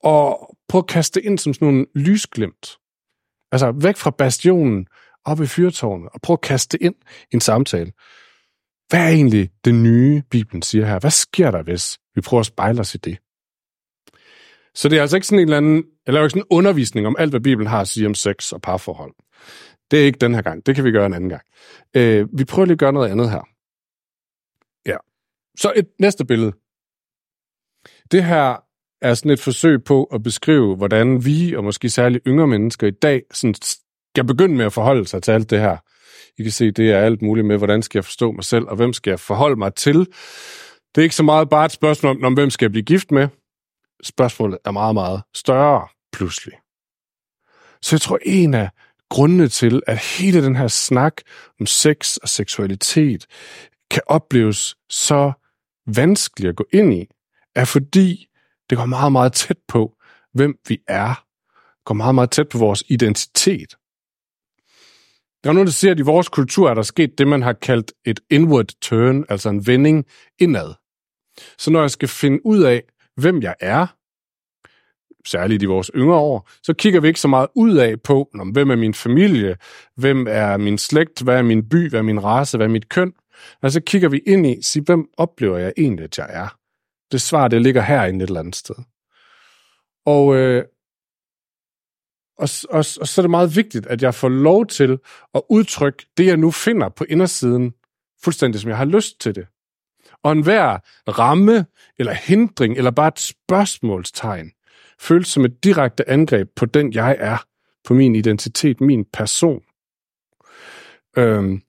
og 0.03 0.57
prøve 0.69 0.79
at 0.79 0.87
kaste 0.87 1.21
ind 1.21 1.37
som 1.37 1.53
sådan 1.53 1.67
nogle 1.67 1.85
lysglimt. 1.95 2.77
Altså 3.51 3.71
væk 3.71 3.97
fra 3.97 4.11
bastionen, 4.11 4.87
op 5.25 5.41
i 5.41 5.45
fyrtårnet, 5.45 6.09
og 6.13 6.21
prøve 6.21 6.35
at 6.35 6.41
kaste 6.41 6.83
ind 6.83 6.95
i 7.31 7.35
en 7.35 7.41
samtale. 7.41 7.91
Hvad 8.89 8.99
er 8.99 9.09
egentlig 9.09 9.49
det 9.65 9.75
nye, 9.75 10.23
Bibelen 10.31 10.61
siger 10.61 10.85
her? 10.85 10.99
Hvad 10.99 11.11
sker 11.11 11.51
der, 11.51 11.63
hvis 11.63 11.97
vi 12.15 12.21
prøver 12.21 12.39
at 12.39 12.45
spejle 12.45 12.79
os 12.79 12.95
i 12.95 12.97
det? 12.97 13.17
Så 14.75 14.89
det 14.89 14.97
er 14.97 15.01
altså 15.01 15.17
ikke 15.17 15.27
sådan 15.27 15.39
en 15.39 15.43
eller 15.43 15.57
anden, 15.57 15.83
eller 16.07 16.21
ikke 16.21 16.29
sådan 16.29 16.41
en 16.41 16.57
undervisning 16.57 17.07
om 17.07 17.15
alt, 17.19 17.31
hvad 17.31 17.41
Bibelen 17.41 17.67
har 17.67 17.81
at 17.81 17.87
sige 17.87 18.07
om 18.07 18.13
sex 18.13 18.51
og 18.51 18.61
parforhold. 18.61 19.13
Det 19.91 20.01
er 20.01 20.05
ikke 20.05 20.19
den 20.19 20.35
her 20.35 20.41
gang. 20.41 20.65
Det 20.65 20.75
kan 20.75 20.83
vi 20.83 20.91
gøre 20.91 21.05
en 21.05 21.13
anden 21.13 21.29
gang. 21.29 21.41
Øh, 21.93 22.27
vi 22.37 22.45
prøver 22.45 22.65
lige 22.65 22.73
at 22.73 22.79
gøre 22.79 22.93
noget 22.93 23.09
andet 23.09 23.29
her. 23.29 23.47
Ja. 24.85 24.97
Så 25.59 25.73
et 25.75 25.87
næste 25.99 26.25
billede. 26.25 26.51
Det 28.11 28.23
her 28.23 28.55
er 29.01 29.13
sådan 29.13 29.31
et 29.31 29.39
forsøg 29.39 29.83
på 29.83 30.03
at 30.03 30.23
beskrive, 30.23 30.75
hvordan 30.75 31.25
vi, 31.25 31.55
og 31.55 31.63
måske 31.63 31.89
særligt 31.89 32.23
yngre 32.27 32.47
mennesker 32.47 32.87
i 32.87 32.91
dag, 32.91 33.23
sådan 33.33 33.55
skal 33.61 34.23
begynde 34.23 34.55
med 34.55 34.65
at 34.65 34.73
forholde 34.73 35.07
sig 35.07 35.23
til 35.23 35.31
alt 35.31 35.49
det 35.49 35.59
her. 35.59 35.77
I 36.37 36.43
kan 36.43 36.51
se, 36.51 36.71
det 36.71 36.91
er 36.91 36.99
alt 36.99 37.21
muligt 37.21 37.47
med, 37.47 37.57
hvordan 37.57 37.81
skal 37.81 37.99
jeg 37.99 38.05
forstå 38.05 38.31
mig 38.31 38.43
selv, 38.43 38.65
og 38.67 38.75
hvem 38.75 38.93
skal 38.93 39.11
jeg 39.11 39.19
forholde 39.19 39.55
mig 39.55 39.73
til. 39.73 39.99
Det 40.95 41.01
er 41.01 41.03
ikke 41.03 41.15
så 41.15 41.23
meget 41.23 41.49
bare 41.49 41.65
et 41.65 41.71
spørgsmål 41.71 42.15
om, 42.15 42.23
om 42.23 42.33
hvem 42.33 42.49
skal 42.49 42.65
jeg 42.65 42.71
blive 42.71 42.85
gift 42.85 43.11
med 43.11 43.27
spørgsmålet 44.03 44.57
er 44.65 44.71
meget, 44.71 44.93
meget 44.93 45.21
større 45.35 45.87
pludselig. 46.13 46.53
Så 47.81 47.95
jeg 47.95 48.01
tror, 48.01 48.19
en 48.25 48.53
af 48.53 48.69
grundene 49.09 49.47
til, 49.47 49.81
at 49.87 49.97
hele 49.97 50.43
den 50.43 50.55
her 50.55 50.67
snak 50.67 51.13
om 51.59 51.65
sex 51.65 52.17
og 52.17 52.29
seksualitet 52.29 53.25
kan 53.91 54.01
opleves 54.07 54.75
så 54.89 55.31
vanskelig 55.87 56.49
at 56.49 56.55
gå 56.55 56.65
ind 56.73 56.93
i, 56.93 57.05
er 57.55 57.65
fordi 57.65 58.27
det 58.69 58.77
går 58.77 58.85
meget, 58.85 59.11
meget 59.11 59.33
tæt 59.33 59.57
på, 59.67 59.95
hvem 60.33 60.59
vi 60.67 60.79
er. 60.87 61.23
Det 61.53 61.85
går 61.85 61.93
meget, 61.93 62.15
meget 62.15 62.31
tæt 62.31 62.49
på 62.49 62.57
vores 62.57 62.83
identitet. 62.87 63.75
Der 65.43 65.49
er 65.49 65.53
nogen, 65.53 65.67
der 65.67 65.73
siger, 65.73 65.91
at 65.91 65.99
i 65.99 66.01
vores 66.01 66.29
kultur 66.29 66.69
er 66.69 66.73
der 66.73 66.81
sket 66.81 67.17
det, 67.17 67.27
man 67.27 67.41
har 67.41 67.53
kaldt 67.53 67.91
et 68.05 68.19
inward 68.29 68.67
turn, 68.81 69.25
altså 69.29 69.49
en 69.49 69.67
vending 69.67 70.05
indad. 70.39 70.73
Så 71.57 71.71
når 71.71 71.81
jeg 71.81 71.91
skal 71.91 72.07
finde 72.07 72.45
ud 72.45 72.63
af, 72.63 72.83
hvem 73.15 73.41
jeg 73.41 73.55
er, 73.59 73.87
særligt 75.25 75.63
i 75.63 75.65
vores 75.65 75.91
yngre 75.95 76.17
år, 76.17 76.49
så 76.63 76.73
kigger 76.73 76.99
vi 76.99 77.07
ikke 77.07 77.19
så 77.19 77.27
meget 77.27 77.47
ud 77.55 77.77
af 77.77 78.01
på, 78.01 78.29
hvem 78.53 78.71
er 78.71 78.75
min 78.75 78.93
familie, 78.93 79.57
hvem 79.95 80.27
er 80.29 80.57
min 80.57 80.77
slægt, 80.77 81.21
hvad 81.21 81.37
er 81.37 81.41
min 81.41 81.69
by, 81.69 81.89
hvad 81.89 81.99
er 81.99 82.03
min 82.03 82.23
race, 82.23 82.57
hvad 82.57 82.67
er 82.67 82.71
mit 82.71 82.89
køn. 82.89 83.13
Og 83.61 83.71
så 83.71 83.81
kigger 83.81 84.09
vi 84.09 84.17
ind 84.17 84.47
i, 84.47 84.61
sig, 84.61 84.81
hvem 84.81 85.07
oplever 85.17 85.57
jeg 85.57 85.73
egentlig, 85.77 86.03
at 86.03 86.17
jeg 86.17 86.27
er? 86.29 86.57
Det 87.11 87.21
svar, 87.21 87.47
det 87.47 87.61
ligger 87.61 87.81
herinde 87.81 88.23
et 88.23 88.27
eller 88.27 88.39
andet 88.39 88.55
sted. 88.55 88.75
Og, 90.05 90.35
øh, 90.35 90.63
og, 92.37 92.49
og, 92.69 92.77
og 92.77 93.07
så 93.07 93.21
er 93.21 93.23
det 93.23 93.29
meget 93.29 93.55
vigtigt, 93.55 93.85
at 93.85 94.01
jeg 94.01 94.15
får 94.15 94.29
lov 94.29 94.65
til 94.67 94.99
at 95.33 95.41
udtrykke 95.49 96.05
det, 96.17 96.25
jeg 96.25 96.37
nu 96.37 96.51
finder 96.51 96.89
på 96.89 97.05
indersiden, 97.09 97.73
fuldstændig 98.23 98.61
som 98.61 98.69
jeg 98.69 98.77
har 98.77 98.85
lyst 98.85 99.19
til 99.19 99.35
det. 99.35 99.47
Og 100.23 100.31
enhver 100.31 100.77
ramme, 101.07 101.65
eller 101.99 102.13
hindring, 102.13 102.77
eller 102.77 102.91
bare 102.91 103.07
et 103.07 103.19
spørgsmålstegn, 103.19 104.51
føles 104.99 105.27
som 105.27 105.45
et 105.45 105.63
direkte 105.63 106.09
angreb 106.09 106.49
på 106.55 106.65
den, 106.65 106.93
jeg 106.93 107.15
er, 107.19 107.37
på 107.83 107.93
min 107.93 108.15
identitet, 108.15 108.81
min 108.81 109.05
person. 109.13 109.61
Øhm, 111.17 111.61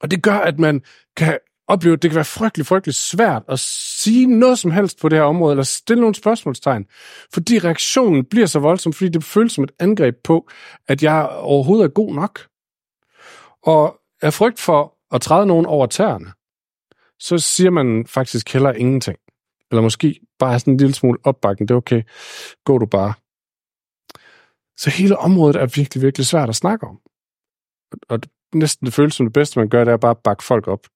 Og 0.00 0.10
det 0.10 0.22
gør, 0.22 0.38
at 0.38 0.58
man 0.58 0.82
kan 1.16 1.38
oplevet, 1.68 1.96
at 1.96 2.02
det 2.02 2.10
kan 2.10 2.16
være 2.16 2.24
frygtelig, 2.24 2.66
frygtelig 2.66 2.94
svært 2.94 3.42
at 3.48 3.58
sige 3.58 4.26
noget 4.26 4.58
som 4.58 4.70
helst 4.70 5.00
på 5.00 5.08
det 5.08 5.18
her 5.18 5.24
område, 5.24 5.52
eller 5.52 5.64
stille 5.64 6.00
nogle 6.00 6.14
spørgsmålstegn, 6.14 6.86
fordi 7.34 7.58
reaktionen 7.58 8.24
bliver 8.24 8.46
så 8.46 8.58
voldsom, 8.58 8.92
fordi 8.92 9.08
det 9.08 9.24
føles 9.24 9.52
som 9.52 9.64
et 9.64 9.72
angreb 9.78 10.14
på, 10.24 10.48
at 10.88 11.02
jeg 11.02 11.28
overhovedet 11.28 11.84
er 11.84 11.88
god 11.88 12.14
nok. 12.14 12.46
Og 13.62 14.00
af 14.22 14.34
frygt 14.34 14.60
for 14.60 14.94
at 15.12 15.20
træde 15.20 15.46
nogen 15.46 15.66
over 15.66 15.86
tæerne, 15.86 16.32
så 17.18 17.38
siger 17.38 17.70
man 17.70 18.06
faktisk 18.06 18.52
heller 18.52 18.72
ingenting. 18.72 19.18
Eller 19.70 19.82
måske 19.82 20.20
bare 20.38 20.60
sådan 20.60 20.74
en 20.74 20.78
lille 20.78 20.94
smule 20.94 21.18
opbakning. 21.24 21.68
Det 21.68 21.74
er 21.74 21.78
okay. 21.78 22.02
Gå 22.64 22.78
du 22.78 22.86
bare. 22.86 23.14
Så 24.76 24.90
hele 24.90 25.18
området 25.18 25.56
er 25.56 25.66
virkelig, 25.66 26.02
virkelig 26.02 26.26
svært 26.26 26.48
at 26.48 26.56
snakke 26.56 26.86
om. 26.86 27.00
Og 28.08 28.20
næsten 28.54 28.86
det 28.86 28.94
føles 28.94 29.14
som 29.14 29.26
det 29.26 29.32
bedste, 29.32 29.58
man 29.58 29.68
gør, 29.68 29.84
det 29.84 29.92
er 29.92 29.96
bare 29.96 30.10
at 30.10 30.18
bakke 30.24 30.44
folk 30.44 30.68
op. 30.68 30.86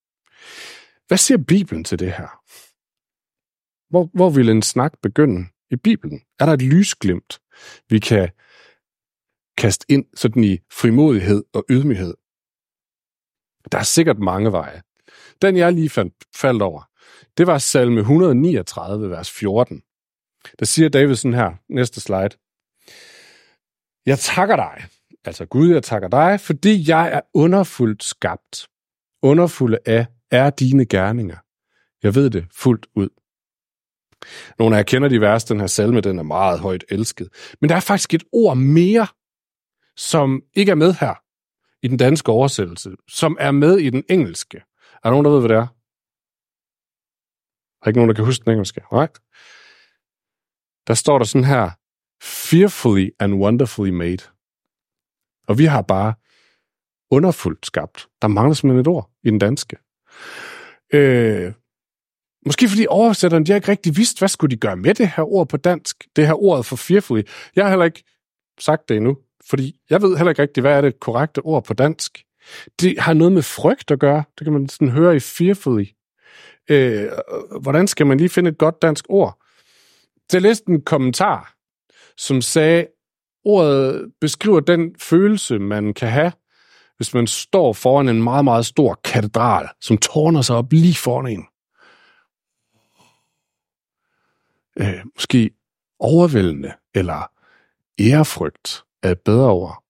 Hvad 1.08 1.18
siger 1.18 1.38
Bibelen 1.48 1.84
til 1.84 1.98
det 1.98 2.12
her? 2.12 2.42
Hvor, 3.90 4.10
hvor 4.14 4.30
vil 4.30 4.48
en 4.48 4.62
snak 4.62 4.92
begynde 5.02 5.46
i 5.70 5.76
Bibelen? 5.76 6.20
Er 6.38 6.46
der 6.46 6.52
et 6.52 6.62
lysglimt, 6.62 7.40
vi 7.88 7.98
kan 7.98 8.30
kaste 9.58 9.86
ind 9.88 10.04
sådan 10.14 10.44
i 10.44 10.58
frimodighed 10.72 11.44
og 11.52 11.64
ydmyghed? 11.70 12.14
Der 13.72 13.78
er 13.78 13.82
sikkert 13.82 14.18
mange 14.18 14.52
veje. 14.52 14.82
Den, 15.42 15.56
jeg 15.56 15.72
lige 15.72 15.90
fandt, 15.90 16.14
faldt 16.34 16.62
over, 16.62 16.82
det 17.38 17.46
var 17.46 17.58
salme 17.58 18.00
139, 18.00 19.10
vers 19.10 19.30
14. 19.30 19.82
Der 20.58 20.64
siger 20.64 20.88
David 20.88 21.14
sådan 21.14 21.34
her, 21.34 21.54
næste 21.68 22.00
slide. 22.00 22.30
Jeg 24.06 24.18
takker 24.18 24.56
dig, 24.56 24.86
altså 25.24 25.46
Gud, 25.46 25.72
jeg 25.72 25.82
takker 25.82 26.08
dig, 26.08 26.40
fordi 26.40 26.90
jeg 26.90 27.12
er 27.12 27.20
underfuldt 27.34 28.04
skabt. 28.04 28.68
Underfulde 29.22 29.78
af 29.86 30.06
er 30.30 30.50
dine 30.50 30.86
gerninger. 30.86 31.36
Jeg 32.02 32.14
ved 32.14 32.30
det 32.30 32.46
fuldt 32.52 32.86
ud. 32.94 33.08
Nogle 34.58 34.76
af 34.76 34.78
jer 34.78 34.84
kender 34.84 35.08
de 35.08 35.20
værste, 35.20 35.54
den 35.54 35.60
her 35.60 35.66
salme, 35.66 36.00
den 36.00 36.18
er 36.18 36.22
meget 36.22 36.60
højt 36.60 36.84
elsket. 36.88 37.28
Men 37.60 37.70
der 37.70 37.76
er 37.76 37.80
faktisk 37.80 38.14
et 38.14 38.24
ord 38.32 38.56
mere, 38.56 39.06
som 39.96 40.42
ikke 40.54 40.70
er 40.70 40.76
med 40.76 40.92
her 40.92 41.14
i 41.82 41.88
den 41.88 41.96
danske 41.96 42.32
oversættelse, 42.32 42.90
som 43.08 43.36
er 43.40 43.50
med 43.50 43.78
i 43.78 43.90
den 43.90 44.04
engelske. 44.10 44.58
Er 44.58 45.00
der 45.04 45.10
nogen, 45.10 45.24
der 45.24 45.30
ved, 45.30 45.40
hvad 45.40 45.48
det 45.48 45.56
er? 45.56 45.66
Er 47.82 47.88
ikke 47.88 47.98
nogen, 47.98 48.08
der 48.08 48.14
kan 48.14 48.24
huske 48.24 48.44
den 48.44 48.52
engelske? 48.52 48.82
Nej. 48.92 49.08
Der 50.86 50.94
står 50.94 51.18
der 51.18 51.24
sådan 51.24 51.44
her, 51.44 51.70
fearfully 52.22 53.10
and 53.18 53.34
wonderfully 53.34 53.90
made. 53.90 54.24
Og 55.48 55.58
vi 55.58 55.64
har 55.64 55.82
bare 55.82 56.14
underfuldt 57.10 57.66
skabt. 57.66 58.08
Der 58.22 58.28
mangler 58.28 58.54
simpelthen 58.54 58.80
et 58.80 58.88
ord 58.88 59.10
i 59.22 59.30
den 59.30 59.38
danske. 59.38 59.76
Øh, 60.92 61.52
måske 62.46 62.68
fordi 62.68 62.86
oversætteren, 62.88 63.46
de 63.46 63.52
har 63.52 63.56
ikke 63.56 63.70
rigtig 63.70 63.96
vidst, 63.96 64.18
hvad 64.18 64.28
skulle 64.28 64.50
de 64.56 64.60
gøre 64.60 64.76
med 64.76 64.94
det 64.94 65.08
her 65.16 65.22
ord 65.22 65.48
på 65.48 65.56
dansk. 65.56 66.04
Det 66.16 66.26
her 66.26 66.42
ordet 66.42 66.66
for 66.66 66.76
fearfully. 66.76 67.22
Jeg 67.56 67.64
har 67.64 67.70
heller 67.70 67.84
ikke 67.84 68.04
sagt 68.60 68.88
det 68.88 68.96
endnu, 68.96 69.16
fordi 69.50 69.80
jeg 69.90 70.02
ved 70.02 70.16
heller 70.16 70.30
ikke 70.30 70.42
rigtig, 70.42 70.60
hvad 70.60 70.72
er 70.72 70.80
det 70.80 71.00
korrekte 71.00 71.38
ord 71.38 71.64
på 71.64 71.74
dansk. 71.74 72.24
Det 72.80 73.00
har 73.00 73.12
noget 73.12 73.32
med 73.32 73.42
frygt 73.42 73.90
at 73.90 73.98
gøre. 73.98 74.24
Det 74.38 74.44
kan 74.44 74.52
man 74.52 74.68
sådan 74.68 74.88
høre 74.88 75.16
i 75.16 75.20
fearfully. 75.20 75.84
Øh, 76.70 77.08
hvordan 77.60 77.88
skal 77.88 78.06
man 78.06 78.18
lige 78.18 78.28
finde 78.28 78.50
et 78.50 78.58
godt 78.58 78.82
dansk 78.82 79.04
ord? 79.08 79.42
Jeg 80.32 80.42
læste 80.42 80.68
en 80.68 80.82
kommentar, 80.82 81.54
som 82.16 82.42
sagde, 82.42 82.86
ordet 83.44 84.12
beskriver 84.20 84.60
den 84.60 84.94
følelse, 84.98 85.58
man 85.58 85.94
kan 85.94 86.08
have, 86.08 86.32
hvis 86.98 87.14
man 87.14 87.26
står 87.26 87.72
foran 87.72 88.08
en 88.08 88.22
meget, 88.22 88.44
meget 88.44 88.66
stor 88.66 89.00
katedral, 89.04 89.68
som 89.80 89.98
tårner 89.98 90.42
sig 90.42 90.56
op 90.56 90.72
lige 90.72 90.94
foran 90.94 91.26
en. 91.26 91.46
Øh, 94.80 95.04
måske 95.16 95.50
overvældende 95.98 96.72
eller 96.94 97.30
ærefrygt 98.00 98.84
er 99.02 99.10
et 99.10 99.20
bedre 99.24 99.50
ord. 99.50 99.84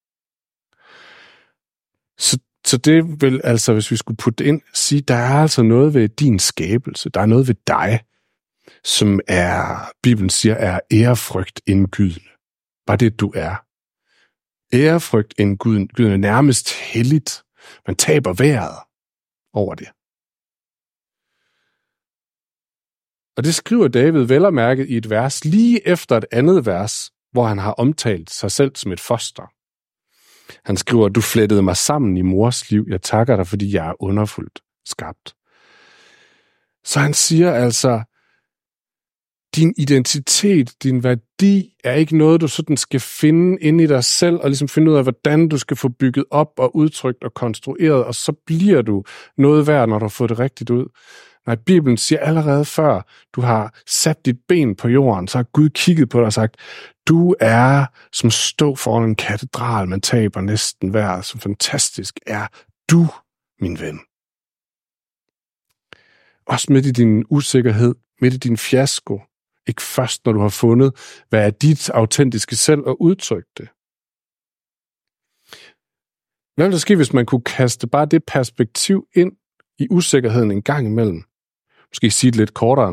Så, 2.19 2.39
så 2.67 2.77
det 2.77 3.23
vil 3.23 3.41
altså, 3.45 3.73
hvis 3.73 3.91
vi 3.91 3.97
skulle 3.97 4.17
putte 4.17 4.45
ind, 4.45 4.61
sige, 4.75 5.01
der 5.01 5.15
er 5.15 5.43
altså 5.43 5.63
noget 5.63 5.95
ved 5.95 6.09
din 6.09 6.39
skabelse, 6.39 7.11
der 7.11 7.21
er 7.21 7.27
noget 7.27 7.49
ved 7.49 7.55
dig, 7.67 8.01
som 8.85 9.21
er, 9.29 9.79
Bibelen 10.03 10.31
siger, 10.31 10.55
er 10.55 10.81
ærefrygt 10.93 11.61
indgydende. 11.67 12.31
Bare 12.87 12.97
det, 12.97 13.21
du 13.21 13.33
er 13.35 13.68
ærefrygt 14.73 15.35
end 15.39 15.59
Gud, 15.59 15.87
guden 15.97 16.13
er 16.13 16.17
nærmest 16.17 16.73
helligt. 16.73 17.43
Man 17.87 17.97
taber 17.97 18.33
vejret 18.33 18.77
over 19.53 19.75
det. 19.75 19.89
Og 23.37 23.45
det 23.45 23.55
skriver 23.55 23.89
David 23.89 24.23
vel 24.23 24.45
og 24.45 24.55
mærket 24.55 24.89
i 24.89 24.97
et 24.97 25.11
vers 25.11 25.45
lige 25.45 25.89
efter 25.89 26.17
et 26.17 26.25
andet 26.33 26.67
vers, 26.67 27.11
hvor 27.33 27.47
han 27.47 27.59
har 27.59 27.73
omtalt 27.73 28.31
sig 28.31 28.53
selv 28.53 28.77
som 28.77 28.93
et 28.93 29.01
foster. 29.01 29.53
Han 30.65 30.77
skriver, 30.77 31.09
du 31.09 31.21
flettede 31.21 31.63
mig 31.63 31.77
sammen 31.77 32.17
i 32.17 32.23
mors 32.23 32.71
liv. 32.71 32.87
Jeg 32.89 33.03
takker 33.03 33.37
dig, 33.37 33.47
fordi 33.47 33.75
jeg 33.75 33.89
er 33.89 34.03
underfuldt 34.03 34.61
skabt. 34.87 35.35
Så 36.85 37.01
han 37.01 37.15
siger 37.15 37.53
altså, 37.53 38.03
din 39.57 39.75
identitet, 39.79 40.71
din 40.83 41.05
værdi, 41.05 41.75
er 41.85 41.93
ikke 41.93 42.17
noget, 42.17 42.41
du 42.41 42.49
sådan 42.49 42.77
skal 42.77 43.01
finde 43.01 43.59
ind 43.61 43.81
i 43.81 43.87
dig 43.87 44.05
selv, 44.05 44.37
og 44.37 44.49
ligesom 44.49 44.69
finde 44.69 44.91
ud 44.91 44.97
af, 44.97 45.03
hvordan 45.03 45.49
du 45.49 45.59
skal 45.59 45.77
få 45.77 45.89
bygget 45.89 46.25
op 46.31 46.53
og 46.59 46.77
udtrykt 46.77 47.25
og 47.25 47.35
konstrueret, 47.35 48.05
og 48.05 48.15
så 48.15 48.33
bliver 48.47 48.83
du 48.83 49.05
noget 49.39 49.67
værd, 49.67 49.89
når 49.89 49.99
du 49.99 50.05
har 50.05 50.09
fået 50.09 50.31
det 50.31 50.39
rigtigt 50.39 50.71
ud. 50.71 50.87
Nej, 51.47 51.57
Bibelen 51.67 51.97
siger 51.97 52.21
allerede 52.21 52.65
før, 52.65 53.03
du 53.33 53.41
har 53.41 53.81
sat 53.87 54.27
dit 54.27 54.37
ben 54.49 54.77
på 54.77 54.89
jorden, 54.89 55.29
så 55.29 55.39
har 55.39 55.43
Gud 55.43 55.69
kigget 55.69 56.09
på 56.09 56.19
dig 56.19 56.27
og 56.27 56.33
sagt, 56.33 56.57
du 57.09 57.35
er 57.41 57.87
som 58.13 58.31
stå 58.31 58.75
foran 58.75 59.09
en 59.09 59.15
katedral, 59.15 59.89
man 59.89 60.01
taber 60.01 60.41
næsten 60.41 60.89
hver, 60.89 61.21
så 61.21 61.39
fantastisk 61.39 62.19
er 62.27 62.47
du, 62.91 63.07
min 63.61 63.81
ven. 63.81 64.01
Også 66.47 66.73
midt 66.73 66.87
i 66.87 66.91
din 66.91 67.25
usikkerhed, 67.31 67.95
midt 68.21 68.35
i 68.35 68.39
din 68.39 68.57
fiasko, 68.57 69.21
ikke 69.69 69.83
først, 69.83 70.25
når 70.25 70.33
du 70.33 70.41
har 70.41 70.49
fundet, 70.49 71.23
hvad 71.29 71.47
er 71.47 71.51
dit 71.51 71.91
autentiske 71.91 72.57
selv, 72.57 72.81
og 72.81 73.03
udtrykke 73.03 73.51
det. 73.57 73.69
Hvad 76.55 76.67
ville 76.67 76.73
der 76.73 76.79
ske, 76.79 76.97
hvis 76.97 77.13
man 77.13 77.27
kunne 77.27 77.43
kaste 77.43 77.87
bare 77.87 78.07
det 78.07 78.25
perspektiv 78.25 79.07
ind 79.15 79.33
i 79.79 79.87
usikkerheden 79.91 80.51
en 80.51 80.63
gang 80.63 80.87
imellem? 80.87 81.23
Måske 81.91 82.11
sige 82.11 82.31
det 82.31 82.39
lidt 82.39 82.55
kortere, 82.55 82.89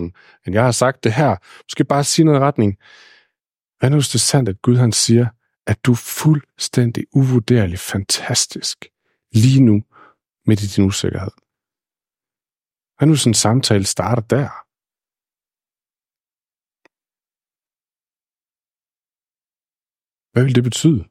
end 0.46 0.54
jeg 0.54 0.64
har 0.64 0.72
sagt 0.72 1.04
det 1.04 1.14
her. 1.14 1.36
Måske 1.64 1.84
bare 1.84 2.04
sige 2.04 2.26
noget 2.26 2.40
i 2.40 2.44
retning. 2.44 2.78
Hvad 3.80 3.90
nu, 3.90 3.96
hvis 3.96 4.08
det 4.08 4.16
er 4.16 4.20
sandt, 4.20 4.50
at 4.50 4.62
Gud 4.62 4.78
han 4.78 4.92
siger, 4.92 5.28
at 5.68 5.86
du 5.86 5.92
er 5.92 5.96
fuldstændig 5.96 7.06
uvurderlig 7.14 7.80
fantastisk 7.80 8.86
lige 9.32 9.62
nu 9.62 9.84
midt 10.46 10.64
i 10.64 10.68
din 10.68 10.86
usikkerhed? 10.86 11.32
Hvad 12.98 13.08
nu, 13.08 13.16
sådan 13.16 13.30
en 13.30 13.34
samtale 13.34 13.86
starter 13.86 14.22
der? 14.22 14.65
Hvad 20.36 20.44
vil 20.44 20.56
det 20.56 20.64
betyde? 20.64 21.06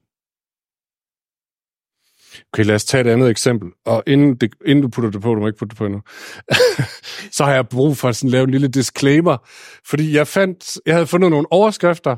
Okay, 2.52 2.64
lad 2.64 2.74
os 2.74 2.84
tage 2.84 3.00
et 3.00 3.06
andet 3.06 3.30
eksempel. 3.30 3.70
Og 3.84 4.02
inden, 4.06 4.36
det, 4.36 4.54
inden 4.66 4.82
du 4.82 4.88
putter 4.88 5.10
det 5.10 5.20
på, 5.20 5.34
du 5.34 5.40
må 5.40 5.46
ikke 5.46 5.58
putte 5.58 5.70
det 5.70 5.78
på 5.78 5.86
endnu, 5.86 6.02
så 7.36 7.44
har 7.44 7.54
jeg 7.54 7.68
brug 7.68 7.96
for 7.96 8.08
at 8.08 8.16
sådan 8.16 8.30
lave 8.30 8.44
en 8.44 8.50
lille 8.50 8.68
disclaimer. 8.68 9.36
Fordi 9.88 10.16
jeg 10.16 10.28
fandt, 10.28 10.78
jeg 10.86 10.94
havde 10.94 11.06
fundet 11.06 11.30
nogle 11.30 11.52
overskrifter, 11.52 12.16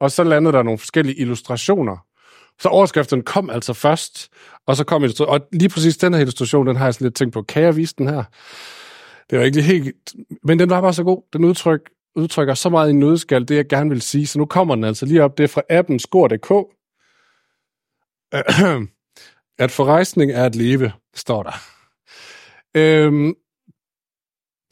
og 0.00 0.10
så 0.10 0.24
landede 0.24 0.52
der 0.52 0.62
nogle 0.62 0.78
forskellige 0.78 1.16
illustrationer. 1.16 1.96
Så 2.60 2.68
overskriften 2.68 3.22
kom 3.22 3.50
altså 3.50 3.72
først, 3.72 4.28
og 4.66 4.76
så 4.76 4.84
kom 4.84 5.02
illustrationen. 5.02 5.40
Og 5.40 5.48
lige 5.52 5.68
præcis 5.68 5.96
den 5.96 6.14
her 6.14 6.20
illustration, 6.20 6.66
den 6.66 6.76
har 6.76 6.84
jeg 6.84 6.94
sådan 6.94 7.04
lidt 7.04 7.14
tænkt 7.14 7.34
på, 7.34 7.42
kan 7.42 7.62
jeg 7.62 7.76
vise 7.76 7.94
den 7.98 8.08
her? 8.08 8.24
Det 9.30 9.38
var 9.38 9.44
ikke 9.44 9.62
helt... 9.62 10.14
Men 10.44 10.58
den 10.58 10.70
var 10.70 10.80
bare 10.80 10.94
så 10.94 11.04
god. 11.04 11.22
Den 11.32 11.44
udtryk, 11.44 11.80
udtrykker 12.18 12.54
så 12.54 12.68
meget 12.68 12.90
i 12.90 12.92
nødskal, 12.92 13.48
det 13.48 13.56
jeg 13.56 13.68
gerne 13.68 13.90
vil 13.90 14.02
sige. 14.02 14.26
Så 14.26 14.38
nu 14.38 14.46
kommer 14.46 14.74
den 14.74 14.84
altså 14.84 15.06
lige 15.06 15.22
op. 15.24 15.38
Det 15.38 15.44
er 15.44 15.48
fra 15.48 15.62
appen 15.70 15.98
skor.dk. 15.98 16.50
At 19.64 19.70
forrejsning 19.70 20.32
er 20.32 20.44
at 20.44 20.54
leve, 20.56 20.92
står 21.14 21.42
der. 21.42 21.52
Øhm, 22.76 23.34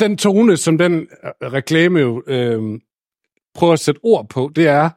den 0.00 0.16
tone, 0.16 0.56
som 0.56 0.78
den 0.78 1.08
øh, 1.24 1.52
reklame 1.52 2.00
jo 2.00 2.22
øhm, 2.26 2.80
prøver 3.54 3.72
at 3.72 3.80
sætte 3.80 4.00
ord 4.02 4.28
på, 4.28 4.50
det 4.56 4.66
er, 4.66 4.90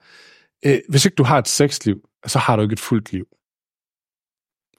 øh, 0.65 0.79
hvis 0.89 1.05
ikke 1.05 1.15
du 1.15 1.23
har 1.23 1.37
et 1.37 1.47
sexliv, 1.47 2.01
så 2.27 2.39
har 2.39 2.55
du 2.55 2.61
ikke 2.61 2.73
et 2.73 2.79
fuldt 2.79 3.11
liv. 3.11 3.25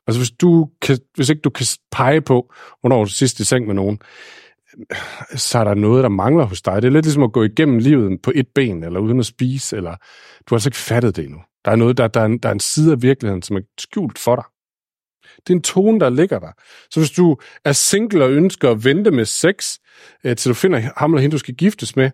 Altså 0.07 0.21
hvis, 0.21 0.31
du 0.31 0.71
kan, 0.83 0.99
hvis 1.15 1.31
ikke 1.31 1.43
du 1.43 1.51
kan 1.51 1.67
pege 1.93 2.21
på, 2.21 2.53
hvornår 2.81 3.05
du 3.05 3.11
sidst 3.11 3.41
i 3.41 3.45
seng 3.45 3.67
med 3.67 3.75
nogen, 3.75 3.99
så 5.35 5.59
er 5.59 5.65
der 5.65 5.75
noget, 5.75 6.03
der 6.03 6.09
mangler 6.09 6.45
hos 6.45 6.63
dig. 6.63 6.83
Det 6.83 6.89
er 6.89 6.93
lidt 6.93 7.05
ligesom 7.05 7.23
at 7.23 7.33
gå 7.33 7.43
igennem 7.43 7.79
livet 7.79 8.23
på 8.23 8.33
et 8.35 8.47
ben, 8.55 8.85
eller 8.85 9.01
uden 9.01 9.19
at 9.19 9.27
spise, 9.27 9.77
eller 9.77 9.97
du 10.41 10.55
har 10.55 10.57
altså 10.57 10.69
ikke 10.69 10.79
fattet 10.79 11.17
det 11.17 11.25
endnu. 11.25 11.41
Der 11.65 11.71
er 11.71 11.77
noget, 11.77 11.97
der, 11.97 12.09
der, 12.09 12.21
er 12.21 12.25
en, 12.25 12.39
der 12.39 12.49
er 12.49 12.53
en 12.53 12.61
side 12.61 12.93
af 12.93 13.03
virkeligheden, 13.03 13.43
som 13.43 13.57
er 13.57 13.61
skjult 13.79 14.19
for 14.19 14.37
dig. 14.37 14.45
Det 15.37 15.53
er 15.53 15.57
en 15.57 15.63
tone, 15.63 16.01
der 16.01 16.11
ligger 16.11 16.39
der. 16.39 16.53
Så 16.91 17.01
hvis 17.01 17.11
du 17.11 17.37
er 17.65 17.73
single 17.73 18.25
og 18.25 18.31
ønsker 18.31 18.71
at 18.71 18.85
vente 18.85 19.11
med 19.11 19.25
sex, 19.25 19.79
øh, 20.25 20.37
til 20.37 20.49
du 20.49 20.55
finder 20.55 20.91
ham 20.97 21.13
eller 21.13 21.23
hende, 21.23 21.35
du 21.35 21.39
skal 21.39 21.55
giftes 21.55 21.97
med, 21.97 22.11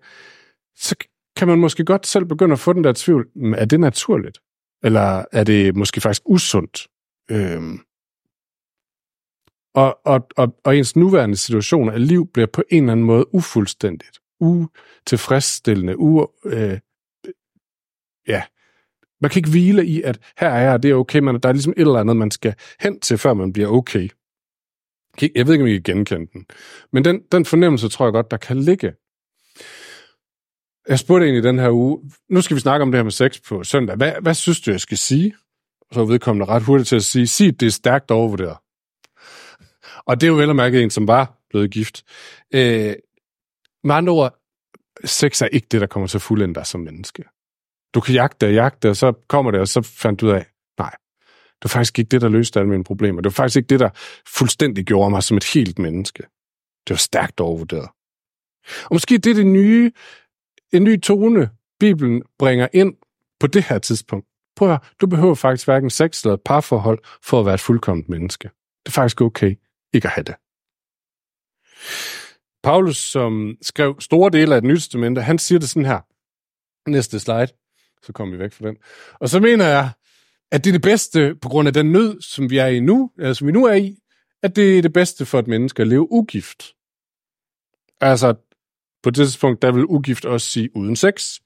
så 0.76 0.96
kan 1.36 1.48
man 1.48 1.58
måske 1.58 1.84
godt 1.84 2.06
selv 2.06 2.25
begynde 2.25 2.52
at 2.52 2.58
få 2.58 2.72
den 2.72 2.84
der 2.84 2.92
tvivl. 2.96 3.26
Er 3.56 3.64
det 3.64 3.80
naturligt? 3.80 4.38
Eller 4.84 5.25
er 5.32 5.44
det 5.44 5.76
måske 5.76 6.00
faktisk 6.00 6.22
usundt? 6.26 6.86
Øhm. 7.30 7.80
Og, 9.76 9.99
og, 10.04 10.26
og, 10.37 10.56
og 10.64 10.76
ens 10.76 10.97
nuværende 10.97 11.37
situation 11.37 11.88
af 11.88 12.09
liv 12.09 12.30
bliver 12.33 12.47
på 12.47 12.62
en 12.71 12.83
eller 12.83 12.92
anden 12.92 13.06
måde 13.06 13.35
ufuldstændigt, 13.35 14.18
utilfredsstillende, 14.40 15.99
u, 15.99 16.26
øh, 16.45 16.78
ja, 18.28 18.42
man 19.21 19.30
kan 19.30 19.38
ikke 19.38 19.50
hvile 19.50 19.87
i, 19.87 20.02
at 20.02 20.18
her 20.38 20.49
er 20.49 20.71
jeg, 20.71 20.83
det 20.83 20.90
er 20.90 20.95
okay, 20.95 21.18
men 21.18 21.40
der 21.40 21.49
er 21.49 21.52
ligesom 21.52 21.75
et 21.76 21.80
eller 21.80 22.00
andet, 22.00 22.16
man 22.16 22.30
skal 22.30 22.54
hen 22.80 23.00
til, 23.00 23.18
før 23.18 23.35
man 23.35 23.52
bliver 23.52 23.68
okay. 23.68 24.09
Jeg 25.35 25.47
ved 25.47 25.54
ikke, 25.54 25.62
om 25.62 25.68
I 25.68 25.73
kan 25.73 25.83
genkende 25.83 26.26
den. 26.33 26.47
Men 26.92 27.04
den, 27.04 27.23
den 27.33 27.45
fornemmelse 27.45 27.88
tror 27.88 28.06
jeg 28.06 28.12
godt, 28.12 28.30
der 28.30 28.37
kan 28.37 28.61
ligge. 28.61 28.95
Jeg 30.88 30.99
spurgte 30.99 31.25
egentlig 31.25 31.45
den 31.45 31.59
her 31.59 31.71
uge, 31.71 32.11
nu 32.30 32.40
skal 32.40 32.54
vi 32.54 32.61
snakke 32.61 32.83
om 32.83 32.92
det 32.92 32.99
her 32.99 33.02
med 33.02 33.11
sex 33.11 33.42
på 33.49 33.64
søndag. 33.64 33.97
Hvad, 33.97 34.12
hvad 34.23 34.35
synes 34.35 34.61
du, 34.61 34.71
jeg 34.71 34.80
skal 34.80 34.99
sige? 34.99 35.35
Så 35.92 36.00
er 36.00 36.04
vedkommende 36.04 36.47
ret 36.47 36.62
hurtigt 36.62 36.88
til 36.88 36.97
at 36.97 37.02
sige, 37.02 37.26
sig, 37.26 37.61
det 37.61 37.66
er 37.66 37.71
stærkt 37.71 38.11
overvurderet. 38.11 38.56
Og 40.06 40.20
det 40.20 40.26
er 40.26 40.30
jo 40.30 40.36
vel 40.36 40.50
at 40.50 40.56
mærke 40.56 40.82
en, 40.82 40.90
som 40.90 41.08
var 41.08 41.38
blevet 41.50 41.70
gift. 41.70 42.04
Øh, 42.54 42.94
med 43.84 43.94
andre 43.94 44.12
ord, 44.12 44.38
sex 45.04 45.42
er 45.42 45.46
ikke 45.46 45.66
det, 45.70 45.80
der 45.80 45.86
kommer 45.86 46.06
til 46.06 46.18
at 46.18 46.22
fuldende 46.22 46.54
dig 46.54 46.66
som 46.66 46.80
menneske 46.80 47.25
du 47.96 48.00
kan 48.00 48.14
jagte 48.14 48.46
og 48.46 48.52
jagte, 48.52 48.90
og 48.90 48.96
så 48.96 49.12
kommer 49.28 49.50
det, 49.50 49.60
og 49.60 49.68
så 49.68 49.82
fandt 49.82 50.20
du 50.20 50.26
ud 50.26 50.30
af, 50.30 50.46
nej, 50.78 50.90
det 51.28 51.64
var 51.64 51.68
faktisk 51.68 51.98
ikke 51.98 52.08
det, 52.08 52.20
der 52.20 52.28
løste 52.28 52.60
alle 52.60 52.70
mine 52.70 52.84
problemer. 52.84 53.20
Det 53.20 53.25
var 53.25 53.42
faktisk 53.42 53.56
ikke 53.56 53.66
det, 53.66 53.80
der 53.80 53.90
fuldstændig 54.26 54.84
gjorde 54.84 55.10
mig 55.10 55.22
som 55.22 55.36
et 55.36 55.44
helt 55.54 55.78
menneske. 55.78 56.22
Det 56.86 56.90
var 56.90 56.96
stærkt 56.96 57.40
overvurderet. 57.40 57.88
Og 58.84 58.92
måske 58.92 59.18
det 59.18 59.30
er 59.30 59.34
det 59.34 59.46
nye, 59.46 59.92
en 60.72 60.84
ny 60.84 61.00
tone, 61.00 61.50
Bibelen 61.80 62.22
bringer 62.38 62.68
ind 62.72 62.94
på 63.40 63.46
det 63.46 63.62
her 63.62 63.78
tidspunkt. 63.78 64.26
Prøv 64.56 64.72
at 64.72 64.80
du 65.00 65.06
behøver 65.06 65.34
faktisk 65.34 65.66
hverken 65.66 65.90
sex 65.90 66.25
eller 66.25 66.36
parforhold 66.44 66.98
for 67.22 67.40
at 67.40 67.46
være 67.46 67.54
et 67.54 67.60
fuldkomment 67.60 68.08
menneske. 68.08 68.50
Det 68.84 68.86
er 68.86 68.90
faktisk 68.90 69.20
okay 69.20 69.54
ikke 69.96 70.08
at 70.08 70.14
have 70.14 70.24
det. 70.24 70.34
Paulus, 72.62 72.96
som 72.96 73.56
skrev 73.62 74.00
store 74.00 74.30
dele 74.30 74.54
af 74.54 74.60
det 74.60 74.68
nye 74.68 74.76
testamente, 74.76 75.22
han 75.22 75.38
siger 75.38 75.58
det 75.58 75.68
sådan 75.68 75.86
her. 75.86 76.00
Næste 76.90 77.20
slide. 77.20 77.48
Så 78.02 78.12
kommer 78.12 78.36
vi 78.36 78.42
væk 78.42 78.52
fra 78.52 78.66
den. 78.68 78.76
Og 79.20 79.28
så 79.28 79.40
mener 79.40 79.66
jeg, 79.66 79.90
at 80.50 80.64
det 80.64 80.70
er 80.70 80.74
det 80.74 80.82
bedste, 80.82 81.34
på 81.34 81.48
grund 81.48 81.68
af 81.68 81.74
den 81.74 81.92
nød, 81.92 82.20
som 82.20 82.50
vi 82.50 82.58
er 82.58 82.66
i 82.66 82.80
nu, 82.80 83.10
eller 83.18 83.32
som 83.32 83.46
vi 83.46 83.52
nu 83.52 83.64
er 83.64 83.74
i, 83.74 83.98
at 84.42 84.56
det 84.56 84.78
er 84.78 84.82
det 84.82 84.92
bedste 84.92 85.26
for 85.26 85.38
et 85.38 85.46
menneske 85.46 85.82
at 85.82 85.88
leve 85.88 86.12
ugift. 86.12 86.74
Altså, 88.00 88.34
på 89.02 89.10
det 89.10 89.16
tidspunkt, 89.16 89.62
der 89.62 89.72
vil 89.72 89.86
ugift 89.86 90.24
også 90.24 90.46
sige 90.50 90.76
uden 90.76 90.96
sex. 90.96 91.38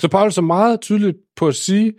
Så 0.00 0.08
Paulus 0.10 0.38
er 0.38 0.42
meget 0.42 0.80
tydeligt 0.80 1.16
på 1.36 1.48
at 1.48 1.54
sige, 1.54 1.94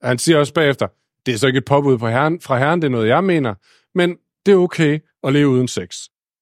at 0.00 0.08
han 0.08 0.18
siger 0.18 0.38
også 0.38 0.54
bagefter, 0.54 0.88
det 1.26 1.34
er 1.34 1.38
så 1.38 1.46
ikke 1.46 1.58
et 1.58 1.64
påbud 1.64 1.98
på 1.98 2.08
herren, 2.08 2.40
fra 2.40 2.58
herren, 2.58 2.82
det 2.82 2.86
er 2.86 2.90
noget, 2.90 3.08
jeg 3.08 3.24
mener, 3.24 3.54
men 3.94 4.18
det 4.46 4.52
er 4.52 4.56
okay 4.56 4.98
at 5.22 5.32
leve 5.32 5.48
uden 5.48 5.68
sex. 5.68 5.98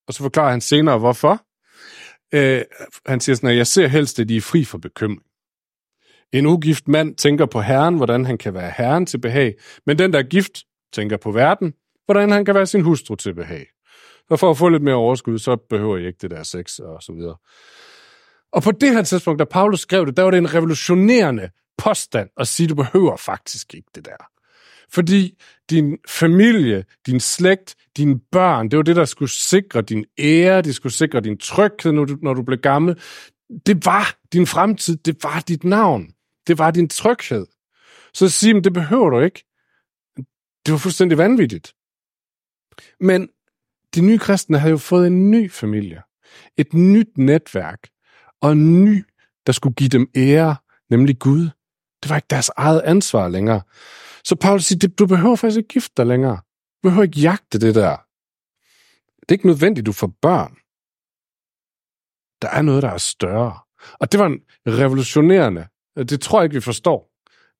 Og 0.08 0.14
så 0.14 0.22
forklarer 0.22 0.50
han 0.50 0.60
senere, 0.60 0.98
hvorfor. 0.98 1.44
Øh, 2.34 2.62
han 3.06 3.20
siger 3.20 3.36
sådan, 3.36 3.50
at 3.50 3.56
jeg 3.56 3.66
ser 3.66 3.86
helst, 3.86 4.20
at 4.20 4.28
de 4.28 4.36
er 4.36 4.40
fri 4.40 4.64
for 4.64 4.78
bekymring. 4.78 5.22
En 6.32 6.46
ugift 6.46 6.88
mand 6.88 7.16
tænker 7.16 7.46
på 7.46 7.60
Herren, 7.60 7.96
hvordan 7.96 8.24
han 8.24 8.38
kan 8.38 8.54
være 8.54 8.72
Herren 8.76 9.06
til 9.06 9.18
behag, 9.18 9.54
men 9.86 9.98
den, 9.98 10.12
der 10.12 10.18
er 10.18 10.22
gift, 10.22 10.52
tænker 10.92 11.16
på 11.16 11.30
verden, 11.30 11.74
hvordan 12.06 12.30
han 12.30 12.44
kan 12.44 12.54
være 12.54 12.66
sin 12.66 12.80
hustru 12.80 13.14
til 13.14 13.34
behag. 13.34 13.66
Og 14.30 14.38
for 14.38 14.50
at 14.50 14.58
få 14.58 14.68
lidt 14.68 14.82
mere 14.82 14.94
overskud, 14.94 15.38
så 15.38 15.56
behøver 15.56 15.96
jeg 15.96 16.06
ikke 16.06 16.18
det 16.22 16.30
der 16.30 16.42
sex 16.42 16.78
og 16.78 17.02
så 17.02 17.12
videre. 17.12 17.36
Og 18.52 18.62
på 18.62 18.70
det 18.70 18.92
her 18.92 19.02
tidspunkt, 19.02 19.38
da 19.38 19.44
Paulus 19.44 19.80
skrev 19.80 20.06
det, 20.06 20.16
der 20.16 20.22
var 20.22 20.30
det 20.30 20.38
en 20.38 20.54
revolutionerende 20.54 21.50
påstand 21.78 22.28
at 22.36 22.48
sige, 22.48 22.68
du 22.68 22.74
behøver 22.74 23.16
faktisk 23.16 23.74
ikke 23.74 23.88
det 23.94 24.04
der. 24.04 24.33
Fordi 24.88 25.38
din 25.70 25.98
familie, 26.08 26.84
din 27.06 27.20
slægt, 27.20 27.74
dine 27.96 28.20
børn, 28.32 28.68
det 28.68 28.76
var 28.76 28.82
det, 28.82 28.96
der 28.96 29.04
skulle 29.04 29.30
sikre 29.30 29.82
din 29.82 30.04
ære, 30.18 30.62
det 30.62 30.74
skulle 30.74 30.92
sikre 30.92 31.20
din 31.20 31.38
tryghed, 31.38 31.92
når 31.92 32.04
du, 32.04 32.16
når 32.22 32.34
du 32.34 32.42
blev 32.42 32.58
gammel. 32.58 33.00
Det 33.66 33.86
var 33.86 34.16
din 34.32 34.46
fremtid, 34.46 34.96
det 34.96 35.24
var 35.24 35.40
dit 35.48 35.64
navn. 35.64 36.14
Det 36.46 36.58
var 36.58 36.70
din 36.70 36.88
tryghed. 36.88 37.46
Så 38.14 38.28
sige, 38.28 38.60
det 38.60 38.72
behøver 38.72 39.10
du 39.10 39.20
ikke. 39.20 39.44
Det 40.66 40.72
var 40.72 40.78
fuldstændig 40.78 41.18
vanvittigt. 41.18 41.74
Men 43.00 43.28
de 43.94 44.00
nye 44.00 44.18
kristne 44.18 44.58
havde 44.58 44.70
jo 44.70 44.76
fået 44.76 45.06
en 45.06 45.30
ny 45.30 45.50
familie. 45.50 46.02
Et 46.56 46.74
nyt 46.74 47.18
netværk. 47.18 47.88
Og 48.40 48.52
en 48.52 48.84
ny, 48.84 49.04
der 49.46 49.52
skulle 49.52 49.74
give 49.74 49.88
dem 49.88 50.10
ære, 50.16 50.56
nemlig 50.90 51.18
Gud. 51.18 51.50
Det 52.02 52.10
var 52.10 52.16
ikke 52.16 52.26
deres 52.30 52.50
eget 52.56 52.80
ansvar 52.80 53.28
længere. 53.28 53.62
Så 54.24 54.36
Paulus 54.36 54.64
siger, 54.64 54.88
du 54.88 55.06
behøver 55.06 55.36
faktisk 55.36 55.58
ikke 55.58 55.68
gifte 55.68 55.92
dig 55.96 56.06
længere. 56.06 56.36
Du 56.36 56.88
behøver 56.88 57.02
ikke 57.02 57.20
jagte 57.20 57.58
det 57.60 57.74
der. 57.74 57.96
Det 59.20 59.28
er 59.28 59.32
ikke 59.32 59.46
nødvendigt, 59.46 59.86
du 59.86 59.92
får 59.92 60.12
børn. 60.22 60.54
Der 62.42 62.48
er 62.48 62.62
noget, 62.62 62.82
der 62.82 62.90
er 62.90 62.98
større. 62.98 63.58
Og 64.00 64.12
det 64.12 64.20
var 64.20 64.26
en 64.26 64.40
revolutionerende 64.66 65.68
øh, 65.98 66.04
det 66.04 66.20
tror 66.20 66.40
jeg 66.40 66.44
ikke, 66.44 66.54
vi 66.54 66.60
forstår. 66.60 67.10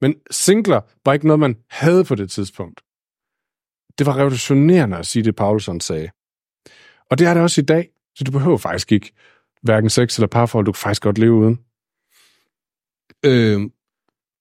Men 0.01 0.15
singler 0.31 0.81
var 1.05 1.13
ikke 1.13 1.27
noget, 1.27 1.41
man 1.41 1.57
havde 1.71 2.05
på 2.05 2.15
det 2.15 2.31
tidspunkt. 2.31 2.81
Det 3.99 4.07
var 4.07 4.17
revolutionerende 4.17 4.97
at 4.97 5.07
sige 5.07 5.23
det, 5.23 5.37
Paulson 5.37 5.81
sagde. 5.81 6.11
Og 7.11 7.19
det 7.19 7.27
er 7.27 7.35
det 7.35 7.43
også 7.43 7.61
i 7.61 7.65
dag, 7.65 7.91
så 8.15 8.25
du 8.25 8.33
behøver 8.33 8.59
faktisk 8.59 8.93
ikke 8.93 9.13
hverken 9.63 9.91
sex 9.91 10.19
eller 10.19 10.29
parforhold, 10.29 10.67
du 10.67 10.73
kan 10.73 10.79
faktisk 10.79 11.03
godt 11.03 11.19
leve 11.19 11.33
uden. 11.33 11.59
Øh, 13.25 13.71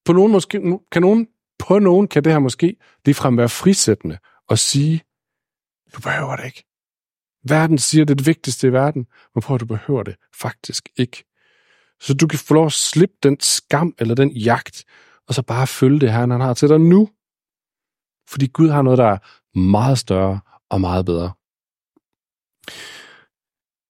på 0.05 0.13
nogen 0.13 0.31
måske, 0.31 0.79
kan 0.91 1.01
nogen, 1.01 1.27
på 1.67 1.79
nogen 1.79 2.07
kan 2.07 2.23
det 2.23 2.31
her 2.31 2.39
måske 2.39 2.75
ligefrem 3.05 3.37
være 3.37 3.49
frisættende 3.49 4.17
og 4.49 4.59
sige, 4.59 5.03
du 5.95 6.01
behøver 6.01 6.35
det 6.35 6.45
ikke. 6.45 6.63
Verden 7.43 7.77
siger, 7.77 8.05
det 8.05 8.13
er 8.13 8.15
det 8.15 8.27
vigtigste 8.27 8.67
i 8.67 8.73
verden, 8.73 9.07
men 9.35 9.41
prøv 9.41 9.55
at 9.55 9.61
du 9.61 9.65
behøver 9.65 10.03
det 10.03 10.15
faktisk 10.33 10.89
ikke 10.97 11.23
så 12.03 12.13
du 12.13 12.27
kan 12.27 12.39
få 12.39 12.53
lov 12.53 12.65
at 12.65 12.71
slippe 12.71 13.15
den 13.23 13.39
skam 13.39 13.95
eller 13.99 14.15
den 14.15 14.31
jagt, 14.31 14.85
og 15.27 15.33
så 15.33 15.41
bare 15.41 15.67
følge 15.67 15.99
det 15.99 16.11
her, 16.11 16.19
han 16.19 16.41
har 16.41 16.53
til 16.53 16.69
dig 16.69 16.79
nu. 16.79 17.09
Fordi 18.29 18.47
Gud 18.47 18.69
har 18.69 18.81
noget, 18.81 18.97
der 18.97 19.05
er 19.05 19.17
meget 19.59 19.97
større 19.97 20.39
og 20.69 20.81
meget 20.81 21.05
bedre. 21.05 21.31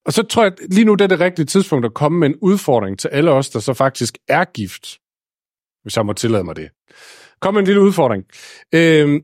Og 0.05 0.13
så 0.13 0.23
tror 0.23 0.43
jeg, 0.43 0.51
at 0.51 0.73
lige 0.73 0.85
nu 0.85 0.95
det 0.95 1.03
er 1.03 1.07
det 1.07 1.19
rigtige 1.19 1.45
tidspunkt 1.45 1.85
at 1.85 1.93
komme 1.93 2.19
med 2.19 2.27
en 2.27 2.35
udfordring 2.41 2.99
til 2.99 3.07
alle 3.07 3.31
os, 3.31 3.49
der 3.49 3.59
så 3.59 3.73
faktisk 3.73 4.17
er 4.27 4.45
gift. 4.45 4.99
Hvis 5.81 5.97
jeg 5.97 6.05
må 6.05 6.13
tillade 6.13 6.43
mig 6.43 6.55
det. 6.55 6.69
Kom 7.43 7.53
med 7.53 7.61
en 7.61 7.65
lille 7.65 7.81
udfordring. 7.81 8.23
Øh, 8.75 9.21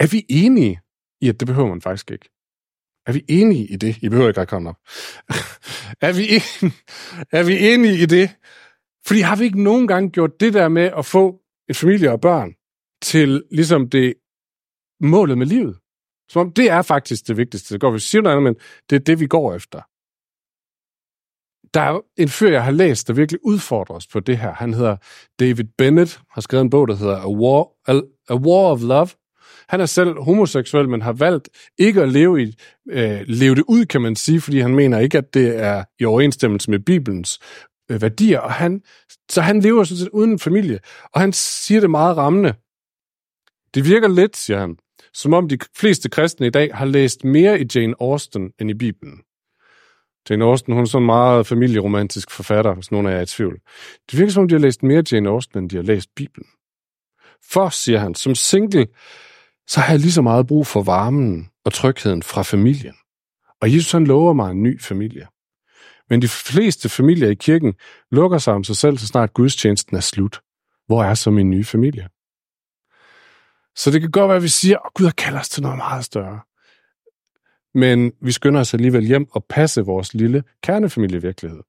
er 0.00 0.10
vi 0.10 0.26
enige 0.28 0.80
i, 1.20 1.28
at 1.28 1.40
det 1.40 1.46
behøver 1.46 1.68
man 1.68 1.80
faktisk 1.80 2.10
ikke? 2.10 2.28
Er 3.06 3.12
vi 3.12 3.24
enige 3.28 3.66
i 3.66 3.76
det? 3.76 4.02
I 4.02 4.08
behøver 4.08 4.28
ikke 4.28 4.40
at 4.40 4.48
komme 4.48 4.68
op. 4.68 4.76
er, 6.06 6.12
vi 6.12 6.22
enige, 6.22 6.74
er 7.32 7.42
vi 7.42 7.72
enige 7.72 8.02
i 8.02 8.06
det? 8.06 8.30
Fordi 9.06 9.20
har 9.20 9.36
vi 9.36 9.44
ikke 9.44 9.62
nogen 9.62 9.86
gange 9.88 10.10
gjort 10.10 10.40
det 10.40 10.54
der 10.54 10.68
med 10.68 10.90
at 10.98 11.06
få 11.06 11.40
en 11.68 11.74
familie 11.74 12.12
og 12.12 12.20
børn 12.20 12.54
til 13.02 13.42
ligesom 13.50 13.90
det 13.90 14.14
målet 15.00 15.38
med 15.38 15.46
livet? 15.46 15.78
Som 16.28 16.40
om 16.40 16.52
det 16.52 16.70
er 16.70 16.82
faktisk 16.82 17.28
det 17.28 17.36
vigtigste. 17.36 17.74
Det 17.74 17.80
går 17.80 17.90
vi 17.90 17.98
siger 17.98 18.22
noget 18.22 18.36
andet, 18.36 18.44
men 18.44 18.54
det 18.90 18.96
er 18.96 19.04
det, 19.04 19.20
vi 19.20 19.26
går 19.26 19.54
efter. 19.54 19.80
Der 21.74 21.80
er 21.80 22.00
en 22.16 22.28
fyr, 22.28 22.48
jeg 22.48 22.64
har 22.64 22.70
læst, 22.70 23.08
der 23.08 23.14
virkelig 23.14 23.40
udfordrer 23.44 23.96
os 23.96 24.06
på 24.06 24.20
det 24.20 24.38
her. 24.38 24.54
Han 24.54 24.74
hedder 24.74 24.96
David 25.40 25.64
Bennett, 25.78 26.20
har 26.30 26.40
skrevet 26.40 26.64
en 26.64 26.70
bog, 26.70 26.88
der 26.88 26.94
hedder 26.94 27.16
A 27.16 27.28
War, 27.28 27.68
A, 28.30 28.34
War 28.34 28.72
of 28.72 28.82
Love, 28.82 29.08
han 29.68 29.80
er 29.80 29.86
selv 29.86 30.20
homoseksuel, 30.20 30.88
men 30.88 31.02
har 31.02 31.12
valgt 31.12 31.48
ikke 31.78 32.02
at 32.02 32.08
leve, 32.08 32.42
i, 32.42 32.56
øh, 32.90 33.20
leve 33.26 33.54
det 33.54 33.64
ud, 33.68 33.84
kan 33.84 34.00
man 34.00 34.16
sige, 34.16 34.40
fordi 34.40 34.60
han 34.60 34.74
mener 34.74 34.98
ikke, 34.98 35.18
at 35.18 35.34
det 35.34 35.56
er 35.56 35.84
i 35.98 36.04
overensstemmelse 36.04 36.70
med 36.70 36.78
Bibelens 36.78 37.38
øh, 37.90 38.02
værdier. 38.02 38.38
Og 38.38 38.52
han, 38.52 38.82
så 39.30 39.40
han 39.40 39.60
lever 39.60 39.84
sådan 39.84 39.98
set 39.98 40.08
uden 40.08 40.38
familie. 40.38 40.78
Og 41.14 41.20
han 41.20 41.32
siger 41.32 41.80
det 41.80 41.90
meget 41.90 42.16
rammende. 42.16 42.54
Det 43.74 43.84
virker 43.84 44.08
lidt, 44.08 44.36
siger 44.36 44.60
han, 44.60 44.76
som 45.14 45.32
om 45.32 45.48
de 45.48 45.58
fleste 45.76 46.08
kristne 46.08 46.46
i 46.46 46.50
dag 46.50 46.74
har 46.74 46.84
læst 46.84 47.24
mere 47.24 47.60
i 47.60 47.66
Jane 47.74 47.94
Austen 48.00 48.52
end 48.60 48.70
i 48.70 48.74
Bibelen. 48.74 49.20
Jane 50.30 50.44
Austen, 50.44 50.74
hun 50.74 50.82
er 50.82 50.86
sådan 50.86 51.02
en 51.02 51.06
meget 51.06 51.46
familieromantisk 51.46 52.30
forfatter, 52.30 52.74
hvis 52.74 52.90
nogen 52.90 53.06
af 53.06 53.10
jer 53.10 53.18
er 53.18 53.22
i 53.22 53.26
tvivl. 53.26 53.60
Det 54.10 54.18
virker 54.18 54.32
som 54.32 54.40
om, 54.40 54.48
de 54.48 54.54
har 54.54 54.60
læst 54.60 54.82
mere 54.82 55.02
Jane 55.12 55.28
Austen, 55.28 55.58
end 55.58 55.70
de 55.70 55.76
har 55.76 55.82
læst 55.82 56.08
Bibelen. 56.16 56.46
For, 57.50 57.68
siger 57.68 57.98
han, 57.98 58.14
som 58.14 58.34
single 58.34 58.86
så 59.66 59.80
har 59.80 59.92
jeg 59.92 60.00
lige 60.00 60.12
så 60.12 60.22
meget 60.22 60.46
brug 60.46 60.66
for 60.66 60.82
varmen 60.82 61.50
og 61.64 61.72
trygheden 61.72 62.22
fra 62.22 62.42
familien. 62.42 62.94
Og 63.60 63.74
Jesus 63.74 63.92
han 63.92 64.06
lover 64.06 64.32
mig 64.32 64.50
en 64.50 64.62
ny 64.62 64.80
familie. 64.80 65.26
Men 66.10 66.22
de 66.22 66.28
fleste 66.28 66.88
familier 66.88 67.28
i 67.28 67.34
kirken 67.34 67.74
lukker 68.10 68.38
sig 68.38 68.54
om 68.54 68.64
sig 68.64 68.76
selv, 68.76 68.98
så 68.98 69.06
snart 69.06 69.34
gudstjenesten 69.34 69.96
er 69.96 70.00
slut. 70.00 70.40
Hvor 70.86 71.04
er 71.04 71.14
så 71.14 71.30
min 71.30 71.50
nye 71.50 71.64
familie? 71.64 72.08
Så 73.76 73.90
det 73.90 74.00
kan 74.00 74.10
godt 74.10 74.28
være, 74.28 74.36
at 74.36 74.42
vi 74.42 74.48
siger, 74.48 74.78
at 74.78 74.94
Gud 74.94 75.04
har 75.04 75.12
kaldt 75.12 75.38
os 75.38 75.48
til 75.48 75.62
noget 75.62 75.78
meget 75.78 76.04
større. 76.04 76.40
Men 77.74 78.12
vi 78.20 78.32
skynder 78.32 78.60
os 78.60 78.74
alligevel 78.74 79.06
hjem 79.06 79.26
og 79.30 79.44
passe 79.44 79.82
vores 79.82 80.14
lille 80.14 80.44
kernefamilievirkelighed. 80.62 81.60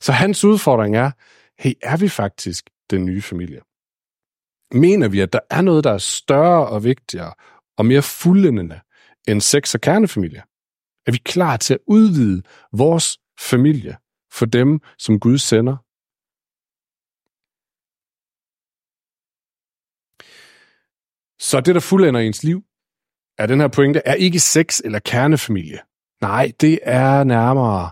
Så 0.00 0.12
hans 0.12 0.44
udfordring 0.44 0.96
er, 0.96 1.10
hey, 1.58 1.72
er 1.82 1.96
vi 1.96 2.08
faktisk 2.08 2.70
den 2.90 3.04
nye 3.04 3.22
familie? 3.22 3.60
Mener 4.72 5.08
vi, 5.08 5.20
at 5.20 5.32
der 5.32 5.40
er 5.50 5.60
noget, 5.60 5.84
der 5.84 5.90
er 5.90 5.98
større 5.98 6.66
og 6.66 6.84
vigtigere 6.84 7.34
og 7.76 7.86
mere 7.86 8.02
fuldendende 8.02 8.80
end 9.28 9.40
sex 9.40 9.74
og 9.74 9.80
kernefamilie? 9.80 10.42
Er 11.06 11.12
vi 11.12 11.18
klar 11.18 11.56
til 11.56 11.74
at 11.74 11.80
udvide 11.86 12.42
vores 12.72 13.18
familie 13.40 13.96
for 14.32 14.46
dem, 14.46 14.80
som 14.98 15.20
Gud 15.20 15.38
sender? 15.38 15.76
Så 21.38 21.60
det, 21.60 21.74
der 21.74 21.80
fuldender 21.80 22.20
ens 22.20 22.42
liv, 22.44 22.62
er 23.38 23.46
den 23.46 23.60
her 23.60 23.68
pointe, 23.68 24.02
er 24.04 24.14
ikke 24.14 24.40
sex 24.40 24.80
eller 24.84 24.98
kernefamilie. 24.98 25.78
Nej, 26.20 26.52
det 26.60 26.78
er 26.82 27.24
nærmere. 27.24 27.90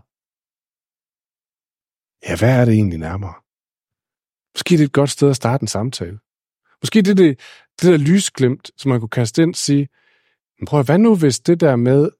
Ja, 2.28 2.37
hvad 2.38 2.61
er 2.61 2.64
det 2.64 2.74
egentlig 2.74 2.98
nærmere? 2.98 3.35
Måske 4.54 4.72
det 4.72 4.80
er 4.80 4.87
et 4.87 4.92
godt 4.92 5.11
sted 5.11 5.30
at 5.30 5.37
starte 5.37 5.62
en 5.62 5.68
samtale. 5.68 6.18
Måske 6.83 7.02
det 7.02 7.11
er 7.11 7.14
det, 7.14 7.40
det 7.80 7.90
der 7.92 7.96
lysglimt, 7.96 8.70
som 8.76 8.88
man 8.88 9.00
kunne 9.00 9.09
kaste 9.09 9.42
ind 9.42 9.50
og 9.50 9.57
sige, 9.57 9.88
men 10.59 10.66
prøv 10.66 10.80
at, 10.80 10.87
hvad 10.87 10.98
nu 10.98 11.16
hvis 11.16 11.40
det 11.40 11.61
der 11.61 11.76
med 11.76 12.11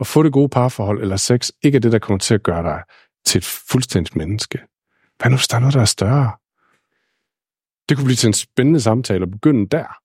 at 0.00 0.06
få 0.06 0.22
det 0.22 0.32
gode 0.32 0.48
parforhold 0.48 1.02
eller 1.02 1.16
sex, 1.16 1.50
ikke 1.62 1.76
er 1.76 1.80
det, 1.80 1.92
der 1.92 1.98
kommer 1.98 2.18
til 2.18 2.34
at 2.34 2.42
gøre 2.42 2.62
dig 2.62 2.82
til 3.24 3.38
et 3.38 3.44
fuldstændigt 3.44 4.16
menneske? 4.16 4.58
Hvad 5.18 5.30
nu 5.30 5.36
hvis 5.36 5.48
der 5.48 5.56
er 5.56 5.60
noget, 5.60 5.74
der 5.74 5.80
er 5.80 5.84
større? 5.84 6.32
Det 7.88 7.96
kunne 7.96 8.04
blive 8.04 8.16
til 8.16 8.26
en 8.26 8.32
spændende 8.32 8.80
samtale 8.80 9.22
at 9.22 9.30
begynde 9.30 9.68
der 9.68 9.98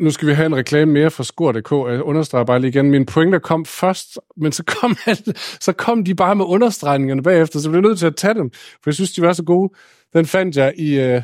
nu 0.00 0.10
skal 0.10 0.28
vi 0.28 0.32
have 0.32 0.46
en 0.46 0.56
reklame 0.56 0.92
mere 0.92 1.10
fra 1.10 1.24
Skor.dk. 1.24 1.72
Jeg 1.72 2.02
understreger 2.02 2.44
bare 2.44 2.60
lige 2.60 2.68
igen, 2.68 2.90
min 2.90 3.06
pointer 3.06 3.38
kom 3.38 3.64
først, 3.64 4.18
men 4.36 4.52
så 4.52 4.64
kom, 4.64 4.96
så 5.66 5.72
kom 5.72 6.04
de 6.04 6.14
bare 6.14 6.36
med 6.36 6.44
understregningerne 6.44 7.22
bagefter, 7.22 7.58
så 7.58 7.68
jeg 7.68 7.72
blev 7.72 7.82
nødt 7.82 7.98
til 7.98 8.06
at 8.06 8.16
tage 8.16 8.34
dem, 8.34 8.50
for 8.52 8.82
jeg 8.86 8.94
synes, 8.94 9.12
de 9.12 9.22
var 9.22 9.32
så 9.32 9.44
gode. 9.44 9.74
Den 10.12 10.26
fandt 10.26 10.56
jeg 10.56 10.74
i 10.78 11.00
øh, 11.00 11.22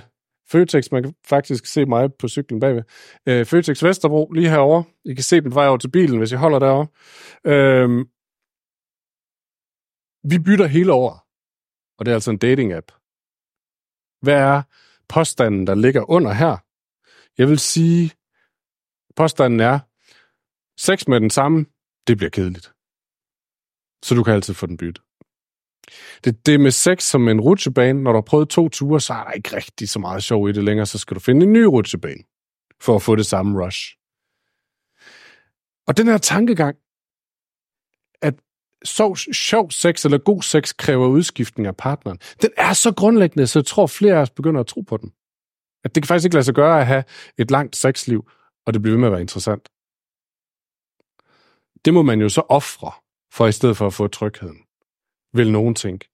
Føtex. 0.51 0.91
Man 0.93 1.03
kan 1.03 1.14
faktisk 1.27 1.67
se 1.67 1.85
mig 1.85 2.11
på 2.19 2.29
cyklen 2.29 2.61
bagved. 2.61 2.83
Øh, 3.29 3.47
Føtex 3.47 3.85
Vesterbro, 3.85 4.31
lige 4.31 4.51
herover. 4.51 4.83
I 5.05 5.14
kan 5.14 5.25
se 5.25 5.41
den 5.41 5.55
vej 5.55 5.69
over 5.69 5.79
til 5.79 5.91
bilen, 5.91 6.19
hvis 6.19 6.33
jeg 6.33 6.41
holder 6.41 6.59
derovre. 6.59 6.87
Øh, 7.45 8.07
vi 10.31 10.38
bytter 10.38 10.67
hele 10.67 10.93
over, 10.93 11.25
og 11.99 12.07
det 12.07 12.11
er 12.11 12.14
altså 12.14 12.31
en 12.31 12.38
dating-app. 12.45 12.88
Hvad 14.23 14.35
er 14.35 14.62
påstanden, 15.09 15.66
der 15.66 15.75
ligger 15.75 16.11
under 16.11 16.33
her? 16.33 16.57
Jeg 17.38 17.49
vil 17.49 17.59
sige, 17.59 18.12
påstanden 19.16 19.61
er, 19.61 19.79
sex 20.81 21.07
med 21.09 21.21
den 21.21 21.31
samme, 21.31 21.66
det 22.07 22.16
bliver 22.16 22.31
kedeligt. 22.31 22.73
Så 24.05 24.14
du 24.14 24.23
kan 24.23 24.35
altid 24.35 24.55
få 24.55 24.66
den 24.66 24.77
byttet. 24.77 25.05
Det, 26.25 26.47
det 26.47 26.61
med 26.61 26.71
sex 26.71 27.03
som 27.03 27.29
en 27.29 27.40
rutsjebane, 27.40 28.03
når 28.03 28.12
du 28.12 28.16
har 28.16 28.23
prøvet 28.23 28.49
to 28.49 28.68
ture, 28.68 29.01
så 29.01 29.14
er 29.14 29.25
der 29.25 29.31
ikke 29.31 29.57
rigtig 29.57 29.88
så 29.88 29.99
meget 29.99 30.23
sjov 30.23 30.49
i 30.49 30.53
det 30.53 30.64
længere, 30.64 30.87
så 30.87 30.99
skal 30.99 31.14
du 31.14 31.21
finde 31.21 31.47
en 31.47 31.53
ny 31.53 31.62
rutsjebane, 31.62 32.23
for 32.81 32.97
at 32.97 33.03
få 33.03 33.16
det 33.16 33.27
samme 33.27 33.64
rush. 33.64 33.94
Og 35.87 35.97
den 35.97 36.07
her 36.07 36.18
tankegang, 36.18 36.77
så 38.85 39.14
sjov 39.33 39.71
sex 39.71 40.05
eller 40.05 40.19
god 40.19 40.43
sex 40.43 40.77
kræver 40.77 41.07
udskiftning 41.07 41.67
af 41.67 41.77
partneren, 41.77 42.19
den 42.43 42.51
er 42.57 42.73
så 42.73 42.95
grundlæggende, 42.95 43.47
så 43.47 43.59
jeg 43.59 43.67
tror, 43.67 43.87
flere 43.87 44.14
af 44.14 44.21
os 44.21 44.31
begynder 44.31 44.61
at 44.61 44.67
tro 44.67 44.81
på 44.81 44.97
den. 44.97 45.12
At 45.85 45.95
det 45.95 46.03
kan 46.03 46.09
faktisk 46.09 46.25
ikke 46.25 46.35
lade 46.35 46.45
sig 46.45 46.55
gøre 46.55 46.81
at 46.81 46.87
have 46.87 47.05
et 47.38 47.51
langt 47.51 47.77
sexliv, 47.77 48.31
og 48.67 48.75
det 48.75 48.83
bliver 48.83 48.93
ved 48.93 49.01
med 49.01 49.09
at 49.09 49.12
være 49.12 49.21
interessant. 49.21 49.69
Det 51.85 51.95
må 51.95 52.03
man 52.03 52.21
jo 52.21 52.29
så 52.29 52.43
ofre, 52.49 52.93
for 53.33 53.47
i 53.47 53.53
stedet 53.53 53.77
for 53.77 53.87
at 53.87 53.95
få 53.95 54.09
trygheden, 54.09 54.59
vil 55.33 55.53
nogen 55.53 55.75
tænke. 55.75 56.09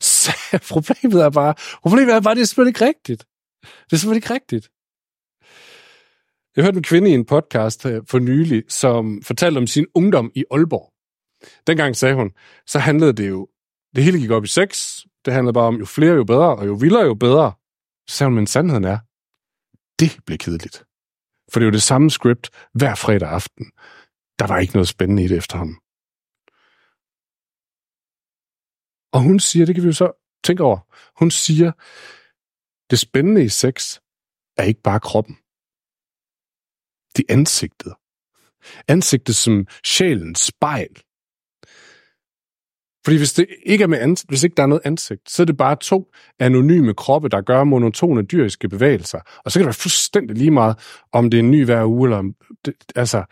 Så 0.00 0.32
problemet 0.72 1.22
er 1.22 1.30
bare, 1.30 1.54
problemet 1.82 2.14
er 2.14 2.20
bare, 2.20 2.34
det 2.34 2.40
er 2.40 2.44
simpelthen 2.44 2.68
ikke 2.68 2.86
rigtigt. 2.86 3.24
Det 3.62 3.92
er 3.92 3.96
simpelthen 3.96 4.16
ikke 4.16 4.34
rigtigt. 4.34 4.70
Jeg 6.56 6.64
hørte 6.64 6.76
en 6.76 6.82
kvinde 6.82 7.10
i 7.10 7.14
en 7.14 7.24
podcast 7.24 7.86
øh, 7.86 8.02
for 8.06 8.18
nylig, 8.18 8.62
som 8.68 9.22
fortalte 9.22 9.58
om 9.58 9.66
sin 9.66 9.86
ungdom 9.94 10.32
i 10.34 10.44
Aalborg. 10.50 10.93
Dengang 11.66 11.96
sagde 11.96 12.14
hun, 12.14 12.32
så 12.66 12.78
handlede 12.78 13.12
det 13.12 13.28
jo, 13.28 13.48
det 13.94 14.04
hele 14.04 14.18
gik 14.18 14.30
op 14.30 14.44
i 14.44 14.46
sex, 14.46 14.98
det 15.24 15.32
handlede 15.32 15.54
bare 15.54 15.66
om, 15.66 15.76
jo 15.76 15.84
flere 15.84 16.14
jo 16.14 16.24
bedre, 16.24 16.56
og 16.56 16.66
jo 16.66 16.72
vildere 16.72 17.02
jo 17.02 17.14
bedre. 17.14 17.52
Så 18.08 18.16
sagde 18.16 18.28
hun, 18.28 18.34
men 18.34 18.46
sandheden 18.46 18.84
er, 18.84 18.98
det 19.98 20.24
blev 20.26 20.38
kedeligt. 20.38 20.84
For 21.52 21.60
det 21.60 21.64
er 21.64 21.70
jo 21.70 21.72
det 21.72 21.82
samme 21.82 22.10
script 22.10 22.50
hver 22.72 22.94
fredag 22.94 23.28
aften. 23.28 23.66
Der 24.38 24.46
var 24.46 24.58
ikke 24.58 24.74
noget 24.74 24.88
spændende 24.88 25.24
i 25.24 25.28
det 25.28 25.36
efterhånden. 25.36 25.76
Og 29.12 29.20
hun 29.20 29.40
siger, 29.40 29.66
det 29.66 29.74
kan 29.74 29.84
vi 29.84 29.88
jo 29.88 29.92
så 29.92 30.12
tænke 30.44 30.62
over, 30.62 30.78
hun 31.20 31.30
siger, 31.30 31.72
det 32.90 32.98
spændende 32.98 33.44
i 33.44 33.48
sex 33.48 33.98
er 34.56 34.62
ikke 34.62 34.82
bare 34.82 35.00
kroppen. 35.00 35.36
Det 37.16 37.24
er 37.28 37.32
ansigtet. 37.38 37.94
Ansigtet 38.88 39.36
som 39.36 39.66
sjælens 39.84 40.40
spejl. 40.40 41.02
Fordi 43.04 43.16
hvis 43.16 43.32
det 43.32 43.46
ikke 43.66 43.82
er 43.84 43.88
med 43.88 43.98
ansigt, 43.98 44.30
hvis 44.30 44.44
ikke 44.44 44.54
der 44.54 44.62
er 44.62 44.66
noget 44.66 44.82
ansigt, 44.84 45.30
så 45.30 45.42
er 45.42 45.44
det 45.44 45.56
bare 45.56 45.76
to 45.76 46.12
anonyme 46.38 46.94
kroppe, 46.94 47.28
der 47.28 47.40
gør 47.40 47.64
monotone 47.64 48.22
dyriske 48.22 48.68
bevægelser. 48.68 49.18
Og 49.44 49.52
så 49.52 49.58
kan 49.58 49.62
det 49.62 49.66
være 49.66 49.74
fuldstændig 49.74 50.36
lige 50.36 50.50
meget, 50.50 50.78
om 51.12 51.30
det 51.30 51.38
er 51.38 51.42
en 51.42 51.50
ny 51.50 51.64
hver 51.64 51.84
uge, 51.84 52.06
eller 52.06 52.18
om 52.18 52.34
det, 52.64 52.74
altså, 52.96 53.24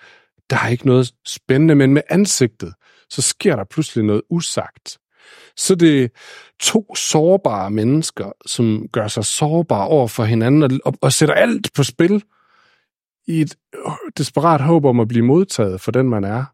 der 0.50 0.56
er 0.56 0.68
ikke 0.68 0.86
noget 0.86 1.12
spændende, 1.26 1.74
men 1.74 1.94
med 1.94 2.02
ansigtet, 2.08 2.74
så 3.10 3.22
sker 3.22 3.56
der 3.56 3.64
pludselig 3.64 4.04
noget 4.04 4.22
usagt. 4.30 4.98
Så 5.56 5.74
det 5.74 6.04
er 6.04 6.08
to 6.60 6.94
sårbare 6.94 7.70
mennesker, 7.70 8.32
som 8.46 8.86
gør 8.92 9.08
sig 9.08 9.24
sårbare 9.24 9.88
over 9.88 10.08
for 10.08 10.24
hinanden, 10.24 10.62
og, 10.62 10.70
og, 10.84 10.94
og 11.00 11.12
sætter 11.12 11.34
alt 11.34 11.70
på 11.74 11.82
spil 11.82 12.24
i 13.26 13.40
et 13.40 13.54
desperat 14.18 14.60
håb 14.60 14.84
om 14.84 15.00
at 15.00 15.08
blive 15.08 15.24
modtaget 15.24 15.80
for 15.80 15.92
den, 15.92 16.08
man 16.08 16.24
er. 16.24 16.44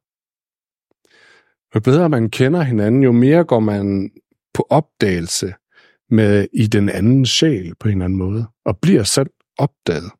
Jo 1.78 1.82
bedre 1.82 2.08
man 2.08 2.30
kender 2.30 2.62
hinanden, 2.62 3.02
jo 3.02 3.12
mere 3.12 3.44
går 3.44 3.60
man 3.60 4.10
på 4.54 4.66
opdagelse 4.70 5.54
med 6.10 6.48
i 6.52 6.66
den 6.66 6.88
anden 6.88 7.26
sjæl 7.26 7.74
på 7.74 7.88
en 7.88 7.92
eller 7.92 8.04
anden 8.04 8.18
måde, 8.18 8.46
og 8.64 8.78
bliver 8.78 9.02
selv 9.02 9.30
opdaget. 9.58 10.10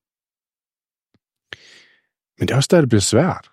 Men 2.38 2.48
det 2.48 2.50
er 2.50 2.56
også 2.56 2.68
der, 2.70 2.80
det 2.80 2.88
bliver 2.88 3.00
svært. 3.00 3.50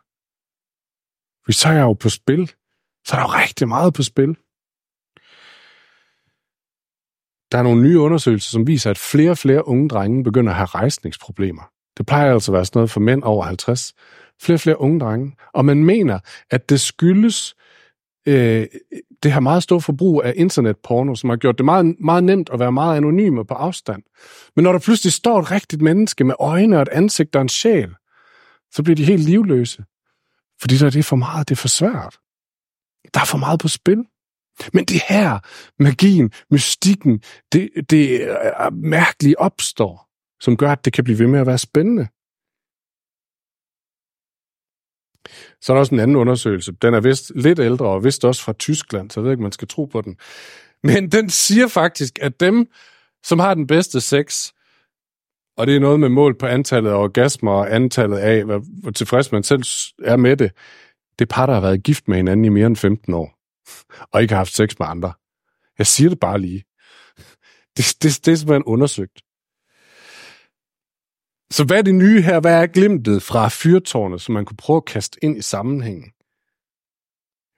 Vi 1.48 1.54
så 1.54 1.68
er 1.68 1.74
jeg 1.74 1.82
jo 1.82 1.94
på 1.94 2.10
spil, 2.10 2.48
så 3.06 3.16
er 3.16 3.20
der 3.20 3.28
jo 3.28 3.34
rigtig 3.44 3.68
meget 3.68 3.94
på 3.94 4.04
spil. 4.04 4.38
Der 7.52 7.58
er 7.58 7.64
nogle 7.64 7.82
nye 7.82 8.00
undersøgelser, 8.00 8.50
som 8.50 8.68
viser, 8.68 8.90
at 8.90 8.98
flere 8.98 9.32
og 9.32 9.38
flere 9.38 9.68
unge 9.68 9.90
drenge 9.90 10.24
begynder 10.24 10.52
at 10.52 10.58
have 10.58 10.66
rejsningsproblemer. 10.66 11.72
Det 11.98 12.06
plejer 12.06 12.34
altså 12.34 12.52
at 12.52 12.54
være 12.54 12.66
sådan 12.66 12.80
noget 12.80 12.92
for 12.92 13.00
mænd 13.00 13.24
over 13.24 13.44
50. 13.44 13.94
Flere 14.42 14.56
og 14.56 14.60
flere 14.60 14.82
unge 14.82 15.00
drenge. 15.00 15.36
Og 15.54 15.66
man 15.66 15.86
mener, 15.86 16.20
at 16.52 16.70
det 16.70 16.82
skyldes 16.82 17.56
øh, 18.26 18.68
det 19.24 19.32
har 19.32 19.40
meget 19.40 19.64
stort 19.64 19.84
forbrug 19.84 20.24
af 20.24 20.34
internetporno, 20.36 21.16
som 21.16 21.30
har 21.30 21.38
gjort 21.38 21.58
det 21.58 21.66
meget, 21.66 21.96
meget 22.00 22.24
nemt 22.24 22.50
at 22.54 22.60
være 22.60 22.72
meget 22.72 22.98
anonyme 22.98 23.46
på 23.46 23.54
afstand. 23.54 24.04
Men 24.56 24.64
når 24.64 24.72
der 24.72 24.80
pludselig 24.80 25.14
står 25.14 25.40
et 25.40 25.52
rigtigt 25.52 25.82
menneske 25.82 26.24
med 26.24 26.36
øjne 26.40 26.76
og 26.76 26.82
et 26.82 26.90
ansigt 26.90 27.36
og 27.36 27.42
en 27.42 27.50
sjæl, 27.50 27.90
så 28.72 28.84
bliver 28.84 28.96
de 28.96 29.06
helt 29.06 29.24
livløse. 29.24 29.84
Fordi 30.62 30.78
der 30.78 30.86
er 30.86 30.90
det 30.90 31.06
for 31.06 31.16
meget, 31.16 31.50
det 31.50 31.56
er 31.56 31.60
for 31.60 31.68
svært. 31.68 32.18
Der 33.14 33.20
er 33.20 33.26
for 33.26 33.38
meget 33.38 33.60
på 33.60 33.68
spil. 33.68 34.06
Men 34.74 34.86
det 34.86 35.02
her, 35.10 35.40
magien, 35.80 36.32
mystikken, 36.52 37.22
det, 37.52 37.70
det 37.90 38.22
øh, 38.22 38.28
er 38.42 38.70
mærkeligt 38.70 39.36
opstår, 39.38 40.10
som 40.40 40.58
gør, 40.58 40.72
at 40.72 40.86
det 40.86 40.94
kan 40.94 41.04
blive 41.04 41.20
ved 41.20 41.28
med 41.28 41.40
at 41.40 41.48
være 41.48 41.58
spændende. 41.58 42.08
Så 45.62 45.74
er 45.74 45.76
der 45.76 45.80
også 45.80 45.96
en 45.96 46.00
anden 46.00 46.16
undersøgelse. 46.16 46.72
Den 46.72 46.94
er 46.94 47.00
vist 47.00 47.32
lidt 47.36 47.60
ældre, 47.60 47.86
og 47.86 48.04
vist 48.04 48.26
også 48.26 48.42
fra 48.42 48.54
Tyskland, 48.54 49.12
så 49.12 49.20
jeg 49.20 49.24
ved 49.24 49.32
ikke, 49.32 49.44
man 49.44 49.52
skal 49.52 49.68
tro 49.68 49.86
på 49.86 50.02
den. 50.02 50.18
Men 50.84 51.12
den 51.12 51.30
siger 51.30 51.68
faktisk, 51.68 52.20
at 52.22 52.40
dem, 52.40 52.68
som 53.24 53.40
har 53.40 53.54
den 53.54 53.68
bedste 53.68 54.02
sex, 54.02 54.52
og 55.58 55.68
det 55.68 55.76
er 55.76 55.80
noget 55.80 56.00
med 56.00 56.10
mål 56.10 56.38
på 56.38 56.46
antallet 56.46 56.90
af 56.90 56.96
orgasmer 56.96 57.52
og 57.52 57.76
antallet 57.76 58.18
af, 58.18 58.44
hvor 58.44 58.92
tilfreds 58.92 59.32
man 59.32 59.44
selv 59.44 59.64
er 60.04 60.18
med 60.18 60.38
det, 60.38 60.52
det 61.20 61.30
par, 61.30 61.46
der 61.46 61.54
har 61.54 61.62
været 61.62 61.84
gift 61.84 62.08
med 62.08 62.18
hinanden 62.18 62.46
i 62.46 62.50
mere 62.50 62.68
end 62.68 62.76
15 62.76 63.14
år, 63.14 63.40
og 64.12 64.22
ikke 64.22 64.34
har 64.34 64.40
haft 64.40 64.56
sex 64.56 64.76
med 64.80 64.88
andre. 64.88 65.14
Jeg 65.78 65.88
siger 65.88 66.10
det 66.10 66.20
bare 66.20 66.40
lige. 66.40 66.64
Det, 67.78 67.98
det, 68.02 68.26
det 68.26 68.32
er 68.32 68.36
simpelthen 68.36 68.64
undersøgt. 68.64 69.22
Så 71.52 71.64
hvad 71.64 71.78
er 71.78 71.82
det 71.82 71.96
nye 71.96 72.22
her? 72.22 72.40
Hvad 72.40 72.62
er 72.62 72.68
glimtet 72.68 73.24
fra 73.24 73.50
fyrtårnet, 73.52 74.22
som 74.22 74.34
man 74.34 74.46
kunne 74.46 74.58
prøve 74.58 74.78
at 74.78 74.86
kaste 74.86 75.20
ind 75.22 75.38
i 75.38 75.42
sammenhængen? 75.42 76.12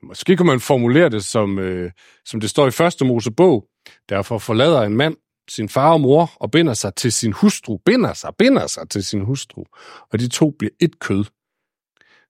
Måske 0.04 0.38
kunne 0.38 0.48
man 0.48 0.60
formulere 0.60 1.10
det, 1.10 1.26
som, 1.26 1.60
øh, 1.60 1.92
som 2.26 2.40
det 2.40 2.50
står 2.50 2.68
i 2.68 2.72
første 2.72 3.06
Mosebog, 3.06 3.68
Derfor 4.10 4.38
forlader 4.38 4.82
en 4.82 4.98
mand 4.98 5.16
sin 5.50 5.70
far 5.70 5.94
og 5.94 6.02
mor 6.02 6.32
og 6.36 6.52
binder 6.52 6.74
sig 6.74 6.96
til 6.96 7.12
sin 7.12 7.34
hustru, 7.34 7.78
binder 7.78 8.14
sig, 8.14 8.30
binder 8.38 8.68
sig 8.68 8.90
til 8.90 9.04
sin 9.04 9.22
hustru, 9.22 9.64
og 10.12 10.20
de 10.20 10.28
to 10.28 10.50
bliver 10.60 10.72
et 10.80 11.00
kød. 11.00 11.24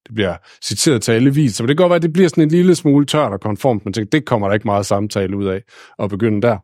Det 0.08 0.16
bliver 0.16 0.38
citeret 0.64 1.02
til 1.02 1.12
alle 1.12 1.34
vis, 1.34 1.56
så 1.56 1.64
det 1.64 1.70
kan 1.70 1.76
godt 1.76 1.90
være, 1.90 1.96
at 1.96 2.02
det 2.02 2.14
bliver 2.14 2.30
sådan 2.30 2.44
en 2.44 2.50
lille 2.50 2.76
smule 2.76 3.06
tørt 3.06 3.32
og 3.32 3.42
konformt, 3.42 3.86
men 3.86 3.94
det 3.94 4.26
kommer 4.26 4.48
der 4.48 4.54
ikke 4.54 4.68
meget 4.68 4.86
samtale 4.86 5.38
ud 5.38 5.46
af 5.46 5.62
at 6.00 6.10
begynde 6.10 6.42
der. 6.42 6.58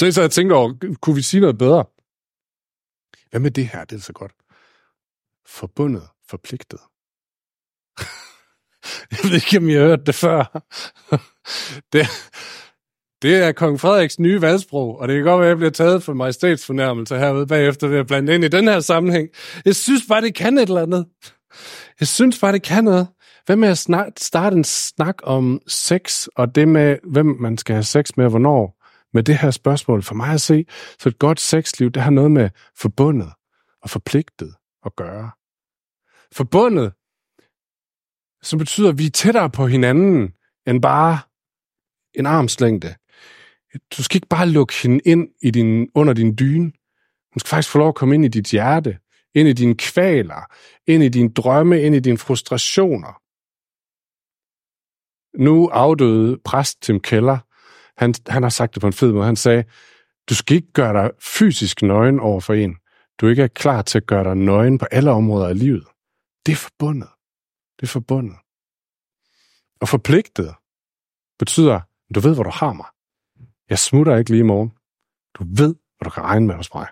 Så, 0.00 0.12
så 0.12 0.20
jeg 0.20 0.30
tænker 0.30 0.56
over, 0.56 0.94
kunne 1.00 1.16
vi 1.16 1.22
sige 1.22 1.40
noget 1.40 1.58
bedre? 1.58 1.84
Hvad 3.30 3.40
med 3.40 3.50
det 3.50 3.68
her? 3.68 3.84
Det 3.84 3.96
er 3.96 4.00
så 4.00 4.12
godt. 4.12 4.32
Forbundet, 5.46 6.08
forpligtet. 6.28 6.80
jeg 9.12 9.18
ved 9.22 9.34
ikke, 9.34 9.58
om 9.58 9.68
I 9.68 9.72
har 9.72 9.80
hørt 9.80 10.06
det 10.06 10.14
før. 10.14 10.62
det, 11.92 12.06
det 13.22 13.36
er 13.36 13.52
kong 13.52 13.80
Frederiks 13.80 14.18
nye 14.18 14.42
valgsprog, 14.42 14.98
og 14.98 15.08
det 15.08 15.16
kan 15.16 15.24
godt 15.24 15.40
være, 15.40 15.46
at 15.46 15.50
jeg 15.50 15.56
bliver 15.56 15.70
taget 15.70 16.02
for 16.02 16.14
majestætsfornærmelse 16.14 17.18
herude 17.18 17.46
bagefter 17.46 17.88
ved 17.88 17.98
at 17.98 18.06
blande 18.06 18.34
ind 18.34 18.44
i 18.44 18.48
den 18.48 18.68
her 18.68 18.80
sammenhæng. 18.80 19.28
Jeg 19.64 19.76
synes 19.76 20.02
bare, 20.08 20.20
det 20.20 20.34
kan 20.34 20.58
et 20.58 20.68
eller 20.68 20.82
andet. 20.82 21.06
Jeg 22.00 22.08
synes 22.08 22.40
bare, 22.40 22.52
det 22.52 22.62
kan 22.62 22.84
noget. 22.84 23.08
Hvad 23.46 23.56
med 23.56 23.68
at 23.68 23.78
starte 24.18 24.56
en 24.56 24.64
snak 24.64 25.16
om 25.22 25.60
sex, 25.66 26.26
og 26.36 26.54
det 26.54 26.68
med, 26.68 26.96
hvem 27.04 27.26
man 27.26 27.58
skal 27.58 27.74
have 27.74 27.84
sex 27.84 28.10
med, 28.16 28.28
hvornår? 28.28 28.75
Med 29.16 29.22
det 29.22 29.38
her 29.38 29.50
spørgsmål, 29.50 30.02
for 30.02 30.14
mig 30.14 30.28
at 30.28 30.40
se, 30.40 30.64
så 30.98 31.08
et 31.08 31.18
godt 31.18 31.40
sexliv, 31.40 31.90
det 31.90 32.02
har 32.02 32.10
noget 32.10 32.30
med 32.30 32.50
forbundet 32.74 33.32
og 33.82 33.90
forpligtet 33.90 34.54
at 34.86 34.96
gøre. 34.96 35.30
Forbundet, 36.32 36.92
som 38.42 38.58
betyder, 38.58 38.88
at 38.88 38.98
vi 38.98 39.06
er 39.06 39.10
tættere 39.10 39.50
på 39.50 39.66
hinanden, 39.66 40.32
end 40.66 40.82
bare 40.82 41.18
en 42.14 42.26
armslængde. 42.26 42.94
Du 43.96 44.02
skal 44.02 44.16
ikke 44.16 44.28
bare 44.28 44.48
lukke 44.48 44.74
hende 44.82 45.00
ind 45.04 45.28
i 45.42 45.50
din, 45.50 45.88
under 45.94 46.12
din 46.12 46.36
dyne. 46.38 46.72
Hun 47.32 47.38
skal 47.38 47.48
faktisk 47.48 47.70
få 47.70 47.78
lov 47.78 47.88
at 47.88 47.94
komme 47.94 48.14
ind 48.14 48.24
i 48.24 48.28
dit 48.28 48.50
hjerte, 48.50 48.98
ind 49.34 49.48
i 49.48 49.52
dine 49.52 49.76
kvaler, 49.76 50.52
ind 50.86 51.02
i 51.02 51.08
dine 51.08 51.32
drømme, 51.32 51.82
ind 51.82 51.94
i 51.94 52.00
dine 52.00 52.18
frustrationer. 52.18 53.22
Nu 55.42 55.68
afdøde 55.68 56.38
præst 56.44 56.82
Tim 56.82 57.00
Keller, 57.00 57.38
han, 57.98 58.14
han 58.28 58.42
har 58.42 58.50
sagt 58.50 58.74
det 58.74 58.80
på 58.80 58.86
en 58.86 58.92
fed 58.92 59.12
måde. 59.12 59.26
Han 59.26 59.36
sagde, 59.36 59.64
du 60.28 60.34
skal 60.34 60.56
ikke 60.56 60.72
gøre 60.72 61.02
dig 61.02 61.10
fysisk 61.20 61.82
nøgen 61.82 62.20
over 62.20 62.40
for 62.40 62.54
en. 62.54 62.76
Du 63.20 63.26
ikke 63.28 63.42
er 63.42 63.48
klar 63.48 63.82
til 63.82 63.98
at 63.98 64.06
gøre 64.06 64.24
dig 64.24 64.34
nøgen 64.34 64.78
på 64.78 64.84
alle 64.90 65.10
områder 65.10 65.48
af 65.48 65.58
livet. 65.58 65.86
Det 66.46 66.52
er 66.52 66.56
forbundet. 66.56 67.08
Det 67.80 67.82
er 67.82 67.90
forbundet. 67.90 68.36
Og 69.80 69.88
forpligtet 69.88 70.54
betyder, 71.38 71.80
du 72.14 72.20
ved, 72.20 72.34
hvor 72.34 72.42
du 72.42 72.50
har 72.50 72.72
mig. 72.72 72.86
Jeg 73.70 73.78
smutter 73.78 74.16
ikke 74.16 74.30
lige 74.30 74.40
i 74.40 74.50
morgen. 74.52 74.70
Du 75.34 75.44
ved, 75.62 75.74
hvor 75.74 76.04
du 76.04 76.10
kan 76.10 76.22
regne 76.22 76.46
med 76.46 76.54
hos 76.54 76.74
mig. 76.74 76.86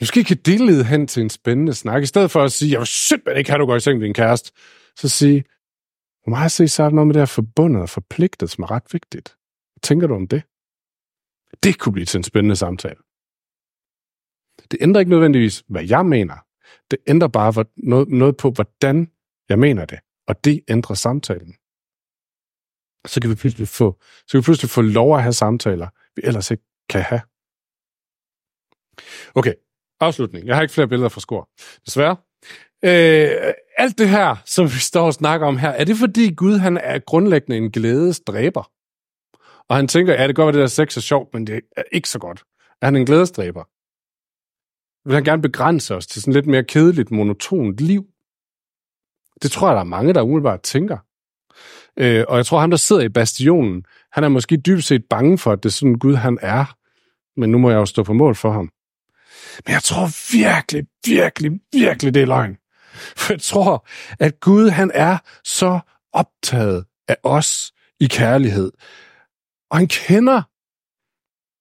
Måske 0.00 0.24
kan 0.24 0.36
det 0.36 0.60
lede 0.60 0.84
hen 0.84 1.06
til 1.06 1.22
en 1.22 1.30
spændende 1.30 1.74
snak. 1.74 2.02
I 2.02 2.06
stedet 2.06 2.30
for 2.30 2.44
at 2.44 2.52
sige, 2.52 2.72
jeg 2.72 2.78
vil 2.78 2.86
simpelthen 2.86 3.38
ikke 3.38 3.50
have, 3.50 3.56
at 3.56 3.60
du 3.60 3.66
går 3.66 3.76
i 3.76 3.80
seng 3.80 3.98
med 3.98 4.06
din 4.06 4.14
kæreste, 4.14 4.52
så 4.96 5.08
sige, 5.08 5.44
for 6.26 6.30
mig 6.30 6.44
at 6.44 6.52
se, 6.52 6.68
så 6.68 6.82
er 6.82 6.88
der 6.88 6.94
noget 6.94 7.06
med 7.06 7.14
det 7.14 7.20
her 7.20 7.26
forbundet 7.26 7.82
og 7.82 7.88
forpligtet, 7.88 8.50
som 8.50 8.64
er 8.64 8.70
ret 8.70 8.92
vigtigt. 8.92 9.28
Hvad 9.72 9.80
tænker 9.82 10.06
du 10.06 10.14
om 10.14 10.28
det? 10.28 10.42
Det 11.62 11.78
kunne 11.78 11.92
blive 11.92 12.06
til 12.06 12.18
en 12.18 12.24
spændende 12.24 12.56
samtale. 12.56 13.00
Det 14.70 14.78
ændrer 14.80 15.00
ikke 15.00 15.10
nødvendigvis, 15.10 15.64
hvad 15.68 15.84
jeg 15.84 16.06
mener. 16.06 16.36
Det 16.90 16.98
ændrer 17.06 17.28
bare 17.28 17.64
noget, 17.76 18.08
noget 18.08 18.36
på, 18.36 18.50
hvordan 18.50 19.10
jeg 19.48 19.58
mener 19.58 19.84
det. 19.84 19.98
Og 20.28 20.44
det 20.44 20.64
ændrer 20.68 20.94
samtalen. 20.94 21.54
Så 23.06 23.20
kan 23.20 23.30
vi 23.30 23.34
pludselig 23.34 23.68
få, 23.68 23.98
så 24.02 24.30
kan 24.30 24.38
vi 24.38 24.44
pludselig 24.44 24.70
få 24.70 24.80
lov 24.82 25.16
at 25.16 25.22
have 25.22 25.32
samtaler, 25.32 25.88
vi 26.16 26.22
ellers 26.24 26.50
ikke 26.50 26.64
kan 26.88 27.02
have. 27.02 27.20
Okay, 29.34 29.54
afslutning. 30.00 30.46
Jeg 30.46 30.54
har 30.56 30.62
ikke 30.62 30.74
flere 30.74 30.88
billeder 30.88 31.08
fra 31.08 31.20
skor. 31.20 31.50
Desværre. 31.86 32.16
Øh, 32.84 33.52
alt 33.76 33.98
det 33.98 34.08
her, 34.08 34.36
som 34.44 34.64
vi 34.64 34.78
står 34.78 35.06
og 35.06 35.14
snakker 35.14 35.46
om 35.46 35.58
her, 35.58 35.70
er 35.70 35.84
det 35.84 35.96
fordi 35.96 36.34
Gud 36.34 36.58
han 36.58 36.76
er 36.76 36.98
grundlæggende 36.98 37.56
en 37.56 37.70
glædesdræber? 37.70 38.70
Og 39.68 39.76
han 39.76 39.88
tænker, 39.88 40.12
ja, 40.14 40.26
det 40.26 40.36
går 40.36 40.44
godt, 40.44 40.56
at 40.56 40.58
det 40.58 40.60
der 40.60 40.84
sex 40.84 40.96
er 40.96 41.00
sjovt, 41.00 41.34
men 41.34 41.46
det 41.46 41.60
er 41.76 41.82
ikke 41.92 42.08
så 42.08 42.18
godt. 42.18 42.44
Er 42.82 42.86
han 42.86 42.96
en 42.96 43.06
glædesdræber? 43.06 43.64
Vil 45.08 45.14
han 45.14 45.24
gerne 45.24 45.42
begrænse 45.42 45.94
os 45.94 46.06
til 46.06 46.22
sådan 46.22 46.34
lidt 46.34 46.46
mere 46.46 46.64
kedeligt, 46.64 47.10
monotont 47.10 47.80
liv? 47.80 48.04
Det 49.42 49.50
tror 49.50 49.68
jeg, 49.68 49.74
der 49.74 49.80
er 49.80 49.84
mange, 49.84 50.14
der 50.14 50.22
umiddelbart 50.22 50.62
tænker. 50.62 50.98
Øh, 51.96 52.24
og 52.28 52.36
jeg 52.36 52.46
tror, 52.46 52.60
ham, 52.60 52.70
der 52.70 52.76
sidder 52.76 53.02
i 53.02 53.08
bastionen, 53.08 53.84
han 54.12 54.24
er 54.24 54.28
måske 54.28 54.56
dybest 54.56 54.88
set 54.88 55.04
bange 55.10 55.38
for, 55.38 55.52
at 55.52 55.62
det 55.62 55.68
er 55.68 55.72
sådan 55.72 55.98
Gud, 55.98 56.14
han 56.14 56.38
er. 56.42 56.76
Men 57.40 57.50
nu 57.50 57.58
må 57.58 57.70
jeg 57.70 57.76
jo 57.76 57.86
stå 57.86 58.02
på 58.02 58.12
mål 58.12 58.34
for 58.34 58.52
ham. 58.52 58.70
Men 59.66 59.72
jeg 59.72 59.82
tror 59.82 60.36
virkelig, 60.36 60.86
virkelig, 61.06 61.60
virkelig, 61.72 62.14
det 62.14 62.22
er 62.22 62.26
løgn. 62.26 62.56
For 63.16 63.32
jeg 63.32 63.42
tror, 63.42 63.86
at 64.18 64.40
Gud 64.40 64.68
han 64.68 64.90
er 64.94 65.18
så 65.44 65.80
optaget 66.12 66.84
af 67.08 67.16
os 67.22 67.72
i 68.00 68.06
kærlighed. 68.06 68.72
Og 69.70 69.76
han 69.78 69.88
kender, 69.88 70.42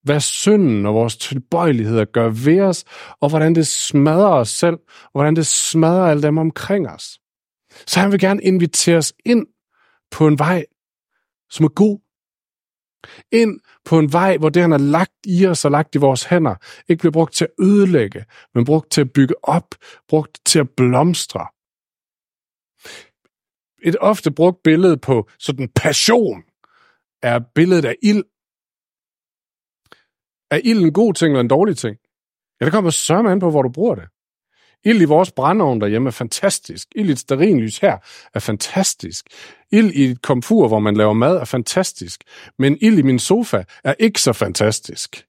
hvad 0.03 0.19
synden 0.19 0.85
og 0.85 0.93
vores 0.93 1.17
tilbøjeligheder 1.17 2.05
gør 2.05 2.29
ved 2.29 2.61
os, 2.61 2.83
og 3.21 3.29
hvordan 3.29 3.55
det 3.55 3.67
smadrer 3.67 4.29
os 4.29 4.49
selv, 4.49 4.77
og 5.03 5.11
hvordan 5.11 5.35
det 5.35 5.47
smadrer 5.47 6.05
alle 6.05 6.23
dem 6.23 6.37
omkring 6.37 6.89
os. 6.89 7.19
Så 7.87 7.99
han 7.99 8.11
vil 8.11 8.19
gerne 8.19 8.43
invitere 8.43 8.97
os 8.97 9.13
ind 9.25 9.47
på 10.11 10.27
en 10.27 10.39
vej, 10.39 10.65
som 11.49 11.65
er 11.65 11.69
god. 11.69 12.04
Ind 13.31 13.59
på 13.85 13.99
en 13.99 14.13
vej, 14.13 14.37
hvor 14.37 14.49
det, 14.49 14.61
han 14.61 14.71
har 14.71 14.77
lagt 14.77 15.13
i 15.25 15.45
os 15.45 15.65
og 15.65 15.71
lagt 15.71 15.95
i 15.95 15.97
vores 15.97 16.23
hænder, 16.23 16.55
ikke 16.89 16.99
bliver 16.99 17.11
brugt 17.11 17.33
til 17.33 17.45
at 17.45 17.65
ødelægge, 17.65 18.25
men 18.53 18.65
brugt 18.65 18.91
til 18.91 19.01
at 19.01 19.13
bygge 19.13 19.35
op, 19.43 19.75
brugt 20.07 20.39
til 20.45 20.59
at 20.59 20.69
blomstre. 20.77 21.47
Et 23.83 23.95
ofte 23.99 24.31
brugt 24.31 24.63
billede 24.63 24.97
på 24.97 25.29
sådan 25.39 25.69
passion 25.75 26.43
er 27.21 27.39
billedet 27.55 27.85
af 27.85 27.95
ild. 28.03 28.23
Er 30.51 30.59
ild 30.63 30.83
en 30.83 30.93
god 30.93 31.13
ting 31.13 31.31
eller 31.31 31.41
en 31.41 31.47
dårlig 31.47 31.77
ting? 31.77 31.97
Ja, 32.59 32.65
det 32.65 32.73
kommer 32.73 32.89
sørme 32.89 33.31
an 33.31 33.39
på, 33.39 33.49
hvor 33.49 33.61
du 33.61 33.69
bruger 33.69 33.95
det. 33.95 34.07
Ild 34.85 35.01
i 35.01 35.05
vores 35.05 35.31
brændeovn 35.31 35.81
derhjemme 35.81 36.07
er 36.07 36.11
fantastisk. 36.11 36.87
Ild 36.95 37.09
i 37.09 37.11
et 37.11 37.19
sterinlys 37.19 37.77
her 37.77 37.97
er 38.33 38.39
fantastisk. 38.39 39.25
Ild 39.71 39.91
i 39.91 40.03
et 40.03 40.21
komfur, 40.21 40.67
hvor 40.67 40.79
man 40.79 40.97
laver 40.97 41.13
mad, 41.13 41.37
er 41.37 41.45
fantastisk. 41.45 42.23
Men 42.59 42.77
ild 42.81 42.97
i 42.97 43.01
min 43.01 43.19
sofa 43.19 43.63
er 43.83 43.93
ikke 43.99 44.21
så 44.21 44.33
fantastisk. 44.33 45.25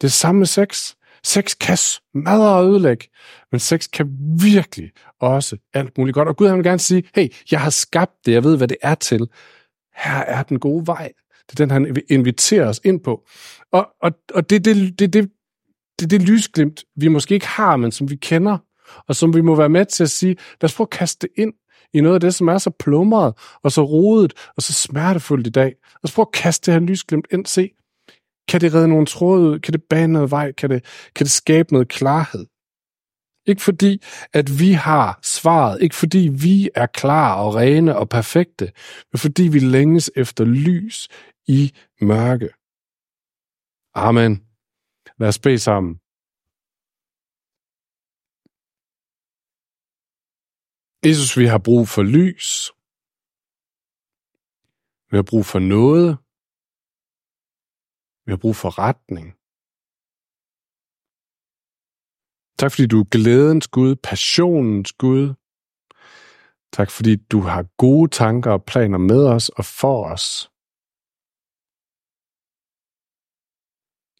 Det 0.00 0.12
samme 0.12 0.38
med 0.38 0.46
sex. 0.46 0.94
Sex 1.24 1.56
kan 1.58 1.76
smadre 1.76 2.56
og 2.56 2.66
ødelægge, 2.66 3.08
men 3.52 3.60
sex 3.60 3.90
kan 3.90 4.06
virkelig 4.42 4.90
også 5.20 5.56
alt 5.74 5.98
muligt 5.98 6.14
godt. 6.14 6.28
Og 6.28 6.36
Gud 6.36 6.48
han 6.48 6.56
vil 6.56 6.64
gerne 6.64 6.78
sige, 6.78 7.04
hey, 7.14 7.28
jeg 7.50 7.60
har 7.60 7.70
skabt 7.70 8.12
det, 8.26 8.32
jeg 8.32 8.44
ved, 8.44 8.56
hvad 8.56 8.68
det 8.68 8.76
er 8.82 8.94
til. 8.94 9.28
Her 9.96 10.18
er 10.18 10.42
den 10.42 10.58
gode 10.58 10.86
vej. 10.86 11.12
Det 11.50 11.60
er 11.60 11.64
den, 11.64 11.70
han 11.70 11.96
inviterer 12.08 12.68
os 12.68 12.80
ind 12.84 13.00
på. 13.00 13.26
Og, 13.72 13.88
og, 14.02 14.12
og 14.34 14.50
det, 14.50 14.64
det, 14.64 14.98
det, 14.98 15.12
det, 15.12 15.30
det, 16.00 16.10
det 16.10 16.22
lysglimt, 16.22 16.84
vi 16.96 17.08
måske 17.08 17.34
ikke 17.34 17.46
har, 17.46 17.76
men 17.76 17.92
som 17.92 18.10
vi 18.10 18.16
kender, 18.16 18.58
og 19.08 19.16
som 19.16 19.34
vi 19.34 19.40
må 19.40 19.54
være 19.54 19.68
med 19.68 19.86
til 19.86 20.02
at 20.02 20.10
sige, 20.10 20.34
lad 20.34 20.64
os 20.64 20.74
prøve 20.74 20.86
at 20.86 20.98
kaste 20.98 21.26
det 21.26 21.42
ind 21.42 21.52
i 21.94 22.00
noget 22.00 22.14
af 22.14 22.20
det, 22.20 22.34
som 22.34 22.48
er 22.48 22.58
så 22.58 22.70
plumret, 22.70 23.34
og 23.62 23.72
så 23.72 23.82
rodet, 23.82 24.32
og 24.56 24.62
så 24.62 24.72
smertefuldt 24.72 25.46
i 25.46 25.50
dag. 25.50 25.64
Lad 25.64 26.04
os 26.04 26.12
prøve 26.12 26.26
at 26.26 26.32
kaste 26.42 26.72
det 26.72 26.80
her 26.80 26.86
lysglimt 26.86 27.26
ind, 27.32 27.46
se, 27.46 27.70
kan 28.48 28.60
det 28.60 28.74
redde 28.74 28.88
nogle 28.88 29.06
tråde 29.06 29.50
ud? 29.50 29.58
Kan 29.58 29.72
det 29.72 29.82
bane 29.82 30.12
noget 30.12 30.30
vej? 30.30 30.52
Kan 30.52 30.70
det, 30.70 30.84
kan 31.14 31.24
det 31.24 31.30
skabe 31.30 31.72
noget 31.72 31.88
klarhed? 31.88 32.46
Ikke 33.46 33.62
fordi, 33.62 34.02
at 34.32 34.60
vi 34.60 34.72
har 34.72 35.18
svaret. 35.22 35.82
Ikke 35.82 35.94
fordi 35.94 36.30
vi 36.32 36.70
er 36.74 36.86
klar 36.86 37.34
og 37.34 37.54
rene 37.54 37.96
og 37.96 38.08
perfekte. 38.08 38.72
Men 39.12 39.18
fordi 39.18 39.42
vi 39.42 39.58
længes 39.58 40.10
efter 40.16 40.44
lys 40.44 41.08
i 41.48 41.72
mørke. 42.00 42.48
Amen. 43.94 44.45
Lad 45.20 45.28
os 45.28 45.38
bede 45.38 45.58
sammen. 45.58 45.92
Jesus, 51.06 51.30
vi 51.40 51.46
har 51.52 51.60
brug 51.68 51.84
for 51.94 52.02
lys. 52.02 52.48
Vi 55.10 55.16
har 55.16 55.26
brug 55.30 55.44
for 55.52 55.60
noget. 55.74 56.08
Vi 58.24 58.30
har 58.32 58.40
brug 58.44 58.56
for 58.62 58.70
retning. 58.86 59.26
Tak 62.58 62.70
fordi 62.72 62.86
du 62.86 63.00
er 63.00 63.08
glædens 63.16 63.66
Gud, 63.68 63.96
passionens 64.10 64.92
Gud. 64.92 65.24
Tak 66.72 66.90
fordi 66.96 67.16
du 67.16 67.40
har 67.40 67.62
gode 67.76 68.10
tanker 68.10 68.50
og 68.52 68.64
planer 68.64 68.98
med 68.98 69.22
os 69.36 69.48
og 69.48 69.64
for 69.64 69.98
os. 70.14 70.50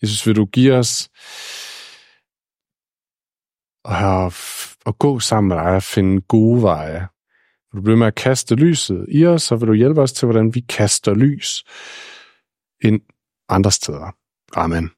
Jesus, 0.03 0.27
vil 0.27 0.37
du 0.37 0.45
give 0.45 0.75
os 0.75 1.09
at, 3.85 4.33
at 4.87 4.99
gå 4.99 5.21
sammen 5.21 5.49
med 5.49 5.57
dig 5.57 5.75
og 5.77 5.83
finde 5.83 6.21
gode 6.21 6.63
veje. 6.63 7.09
Vil 7.73 7.79
du 7.79 7.83
blive 7.83 7.97
med 7.97 8.07
at 8.07 8.15
kaste 8.15 8.55
lyset 8.55 9.07
i 9.09 9.27
os, 9.27 9.43
så 9.43 9.57
vil 9.57 9.69
du 9.69 9.73
hjælpe 9.73 10.01
os 10.01 10.13
til, 10.13 10.27
hvordan 10.27 10.55
vi 10.55 10.61
kaster 10.61 11.15
lys 11.15 11.65
ind 12.85 13.01
andre 13.49 13.73
steder. 13.73 14.17
Amen. 14.57 14.96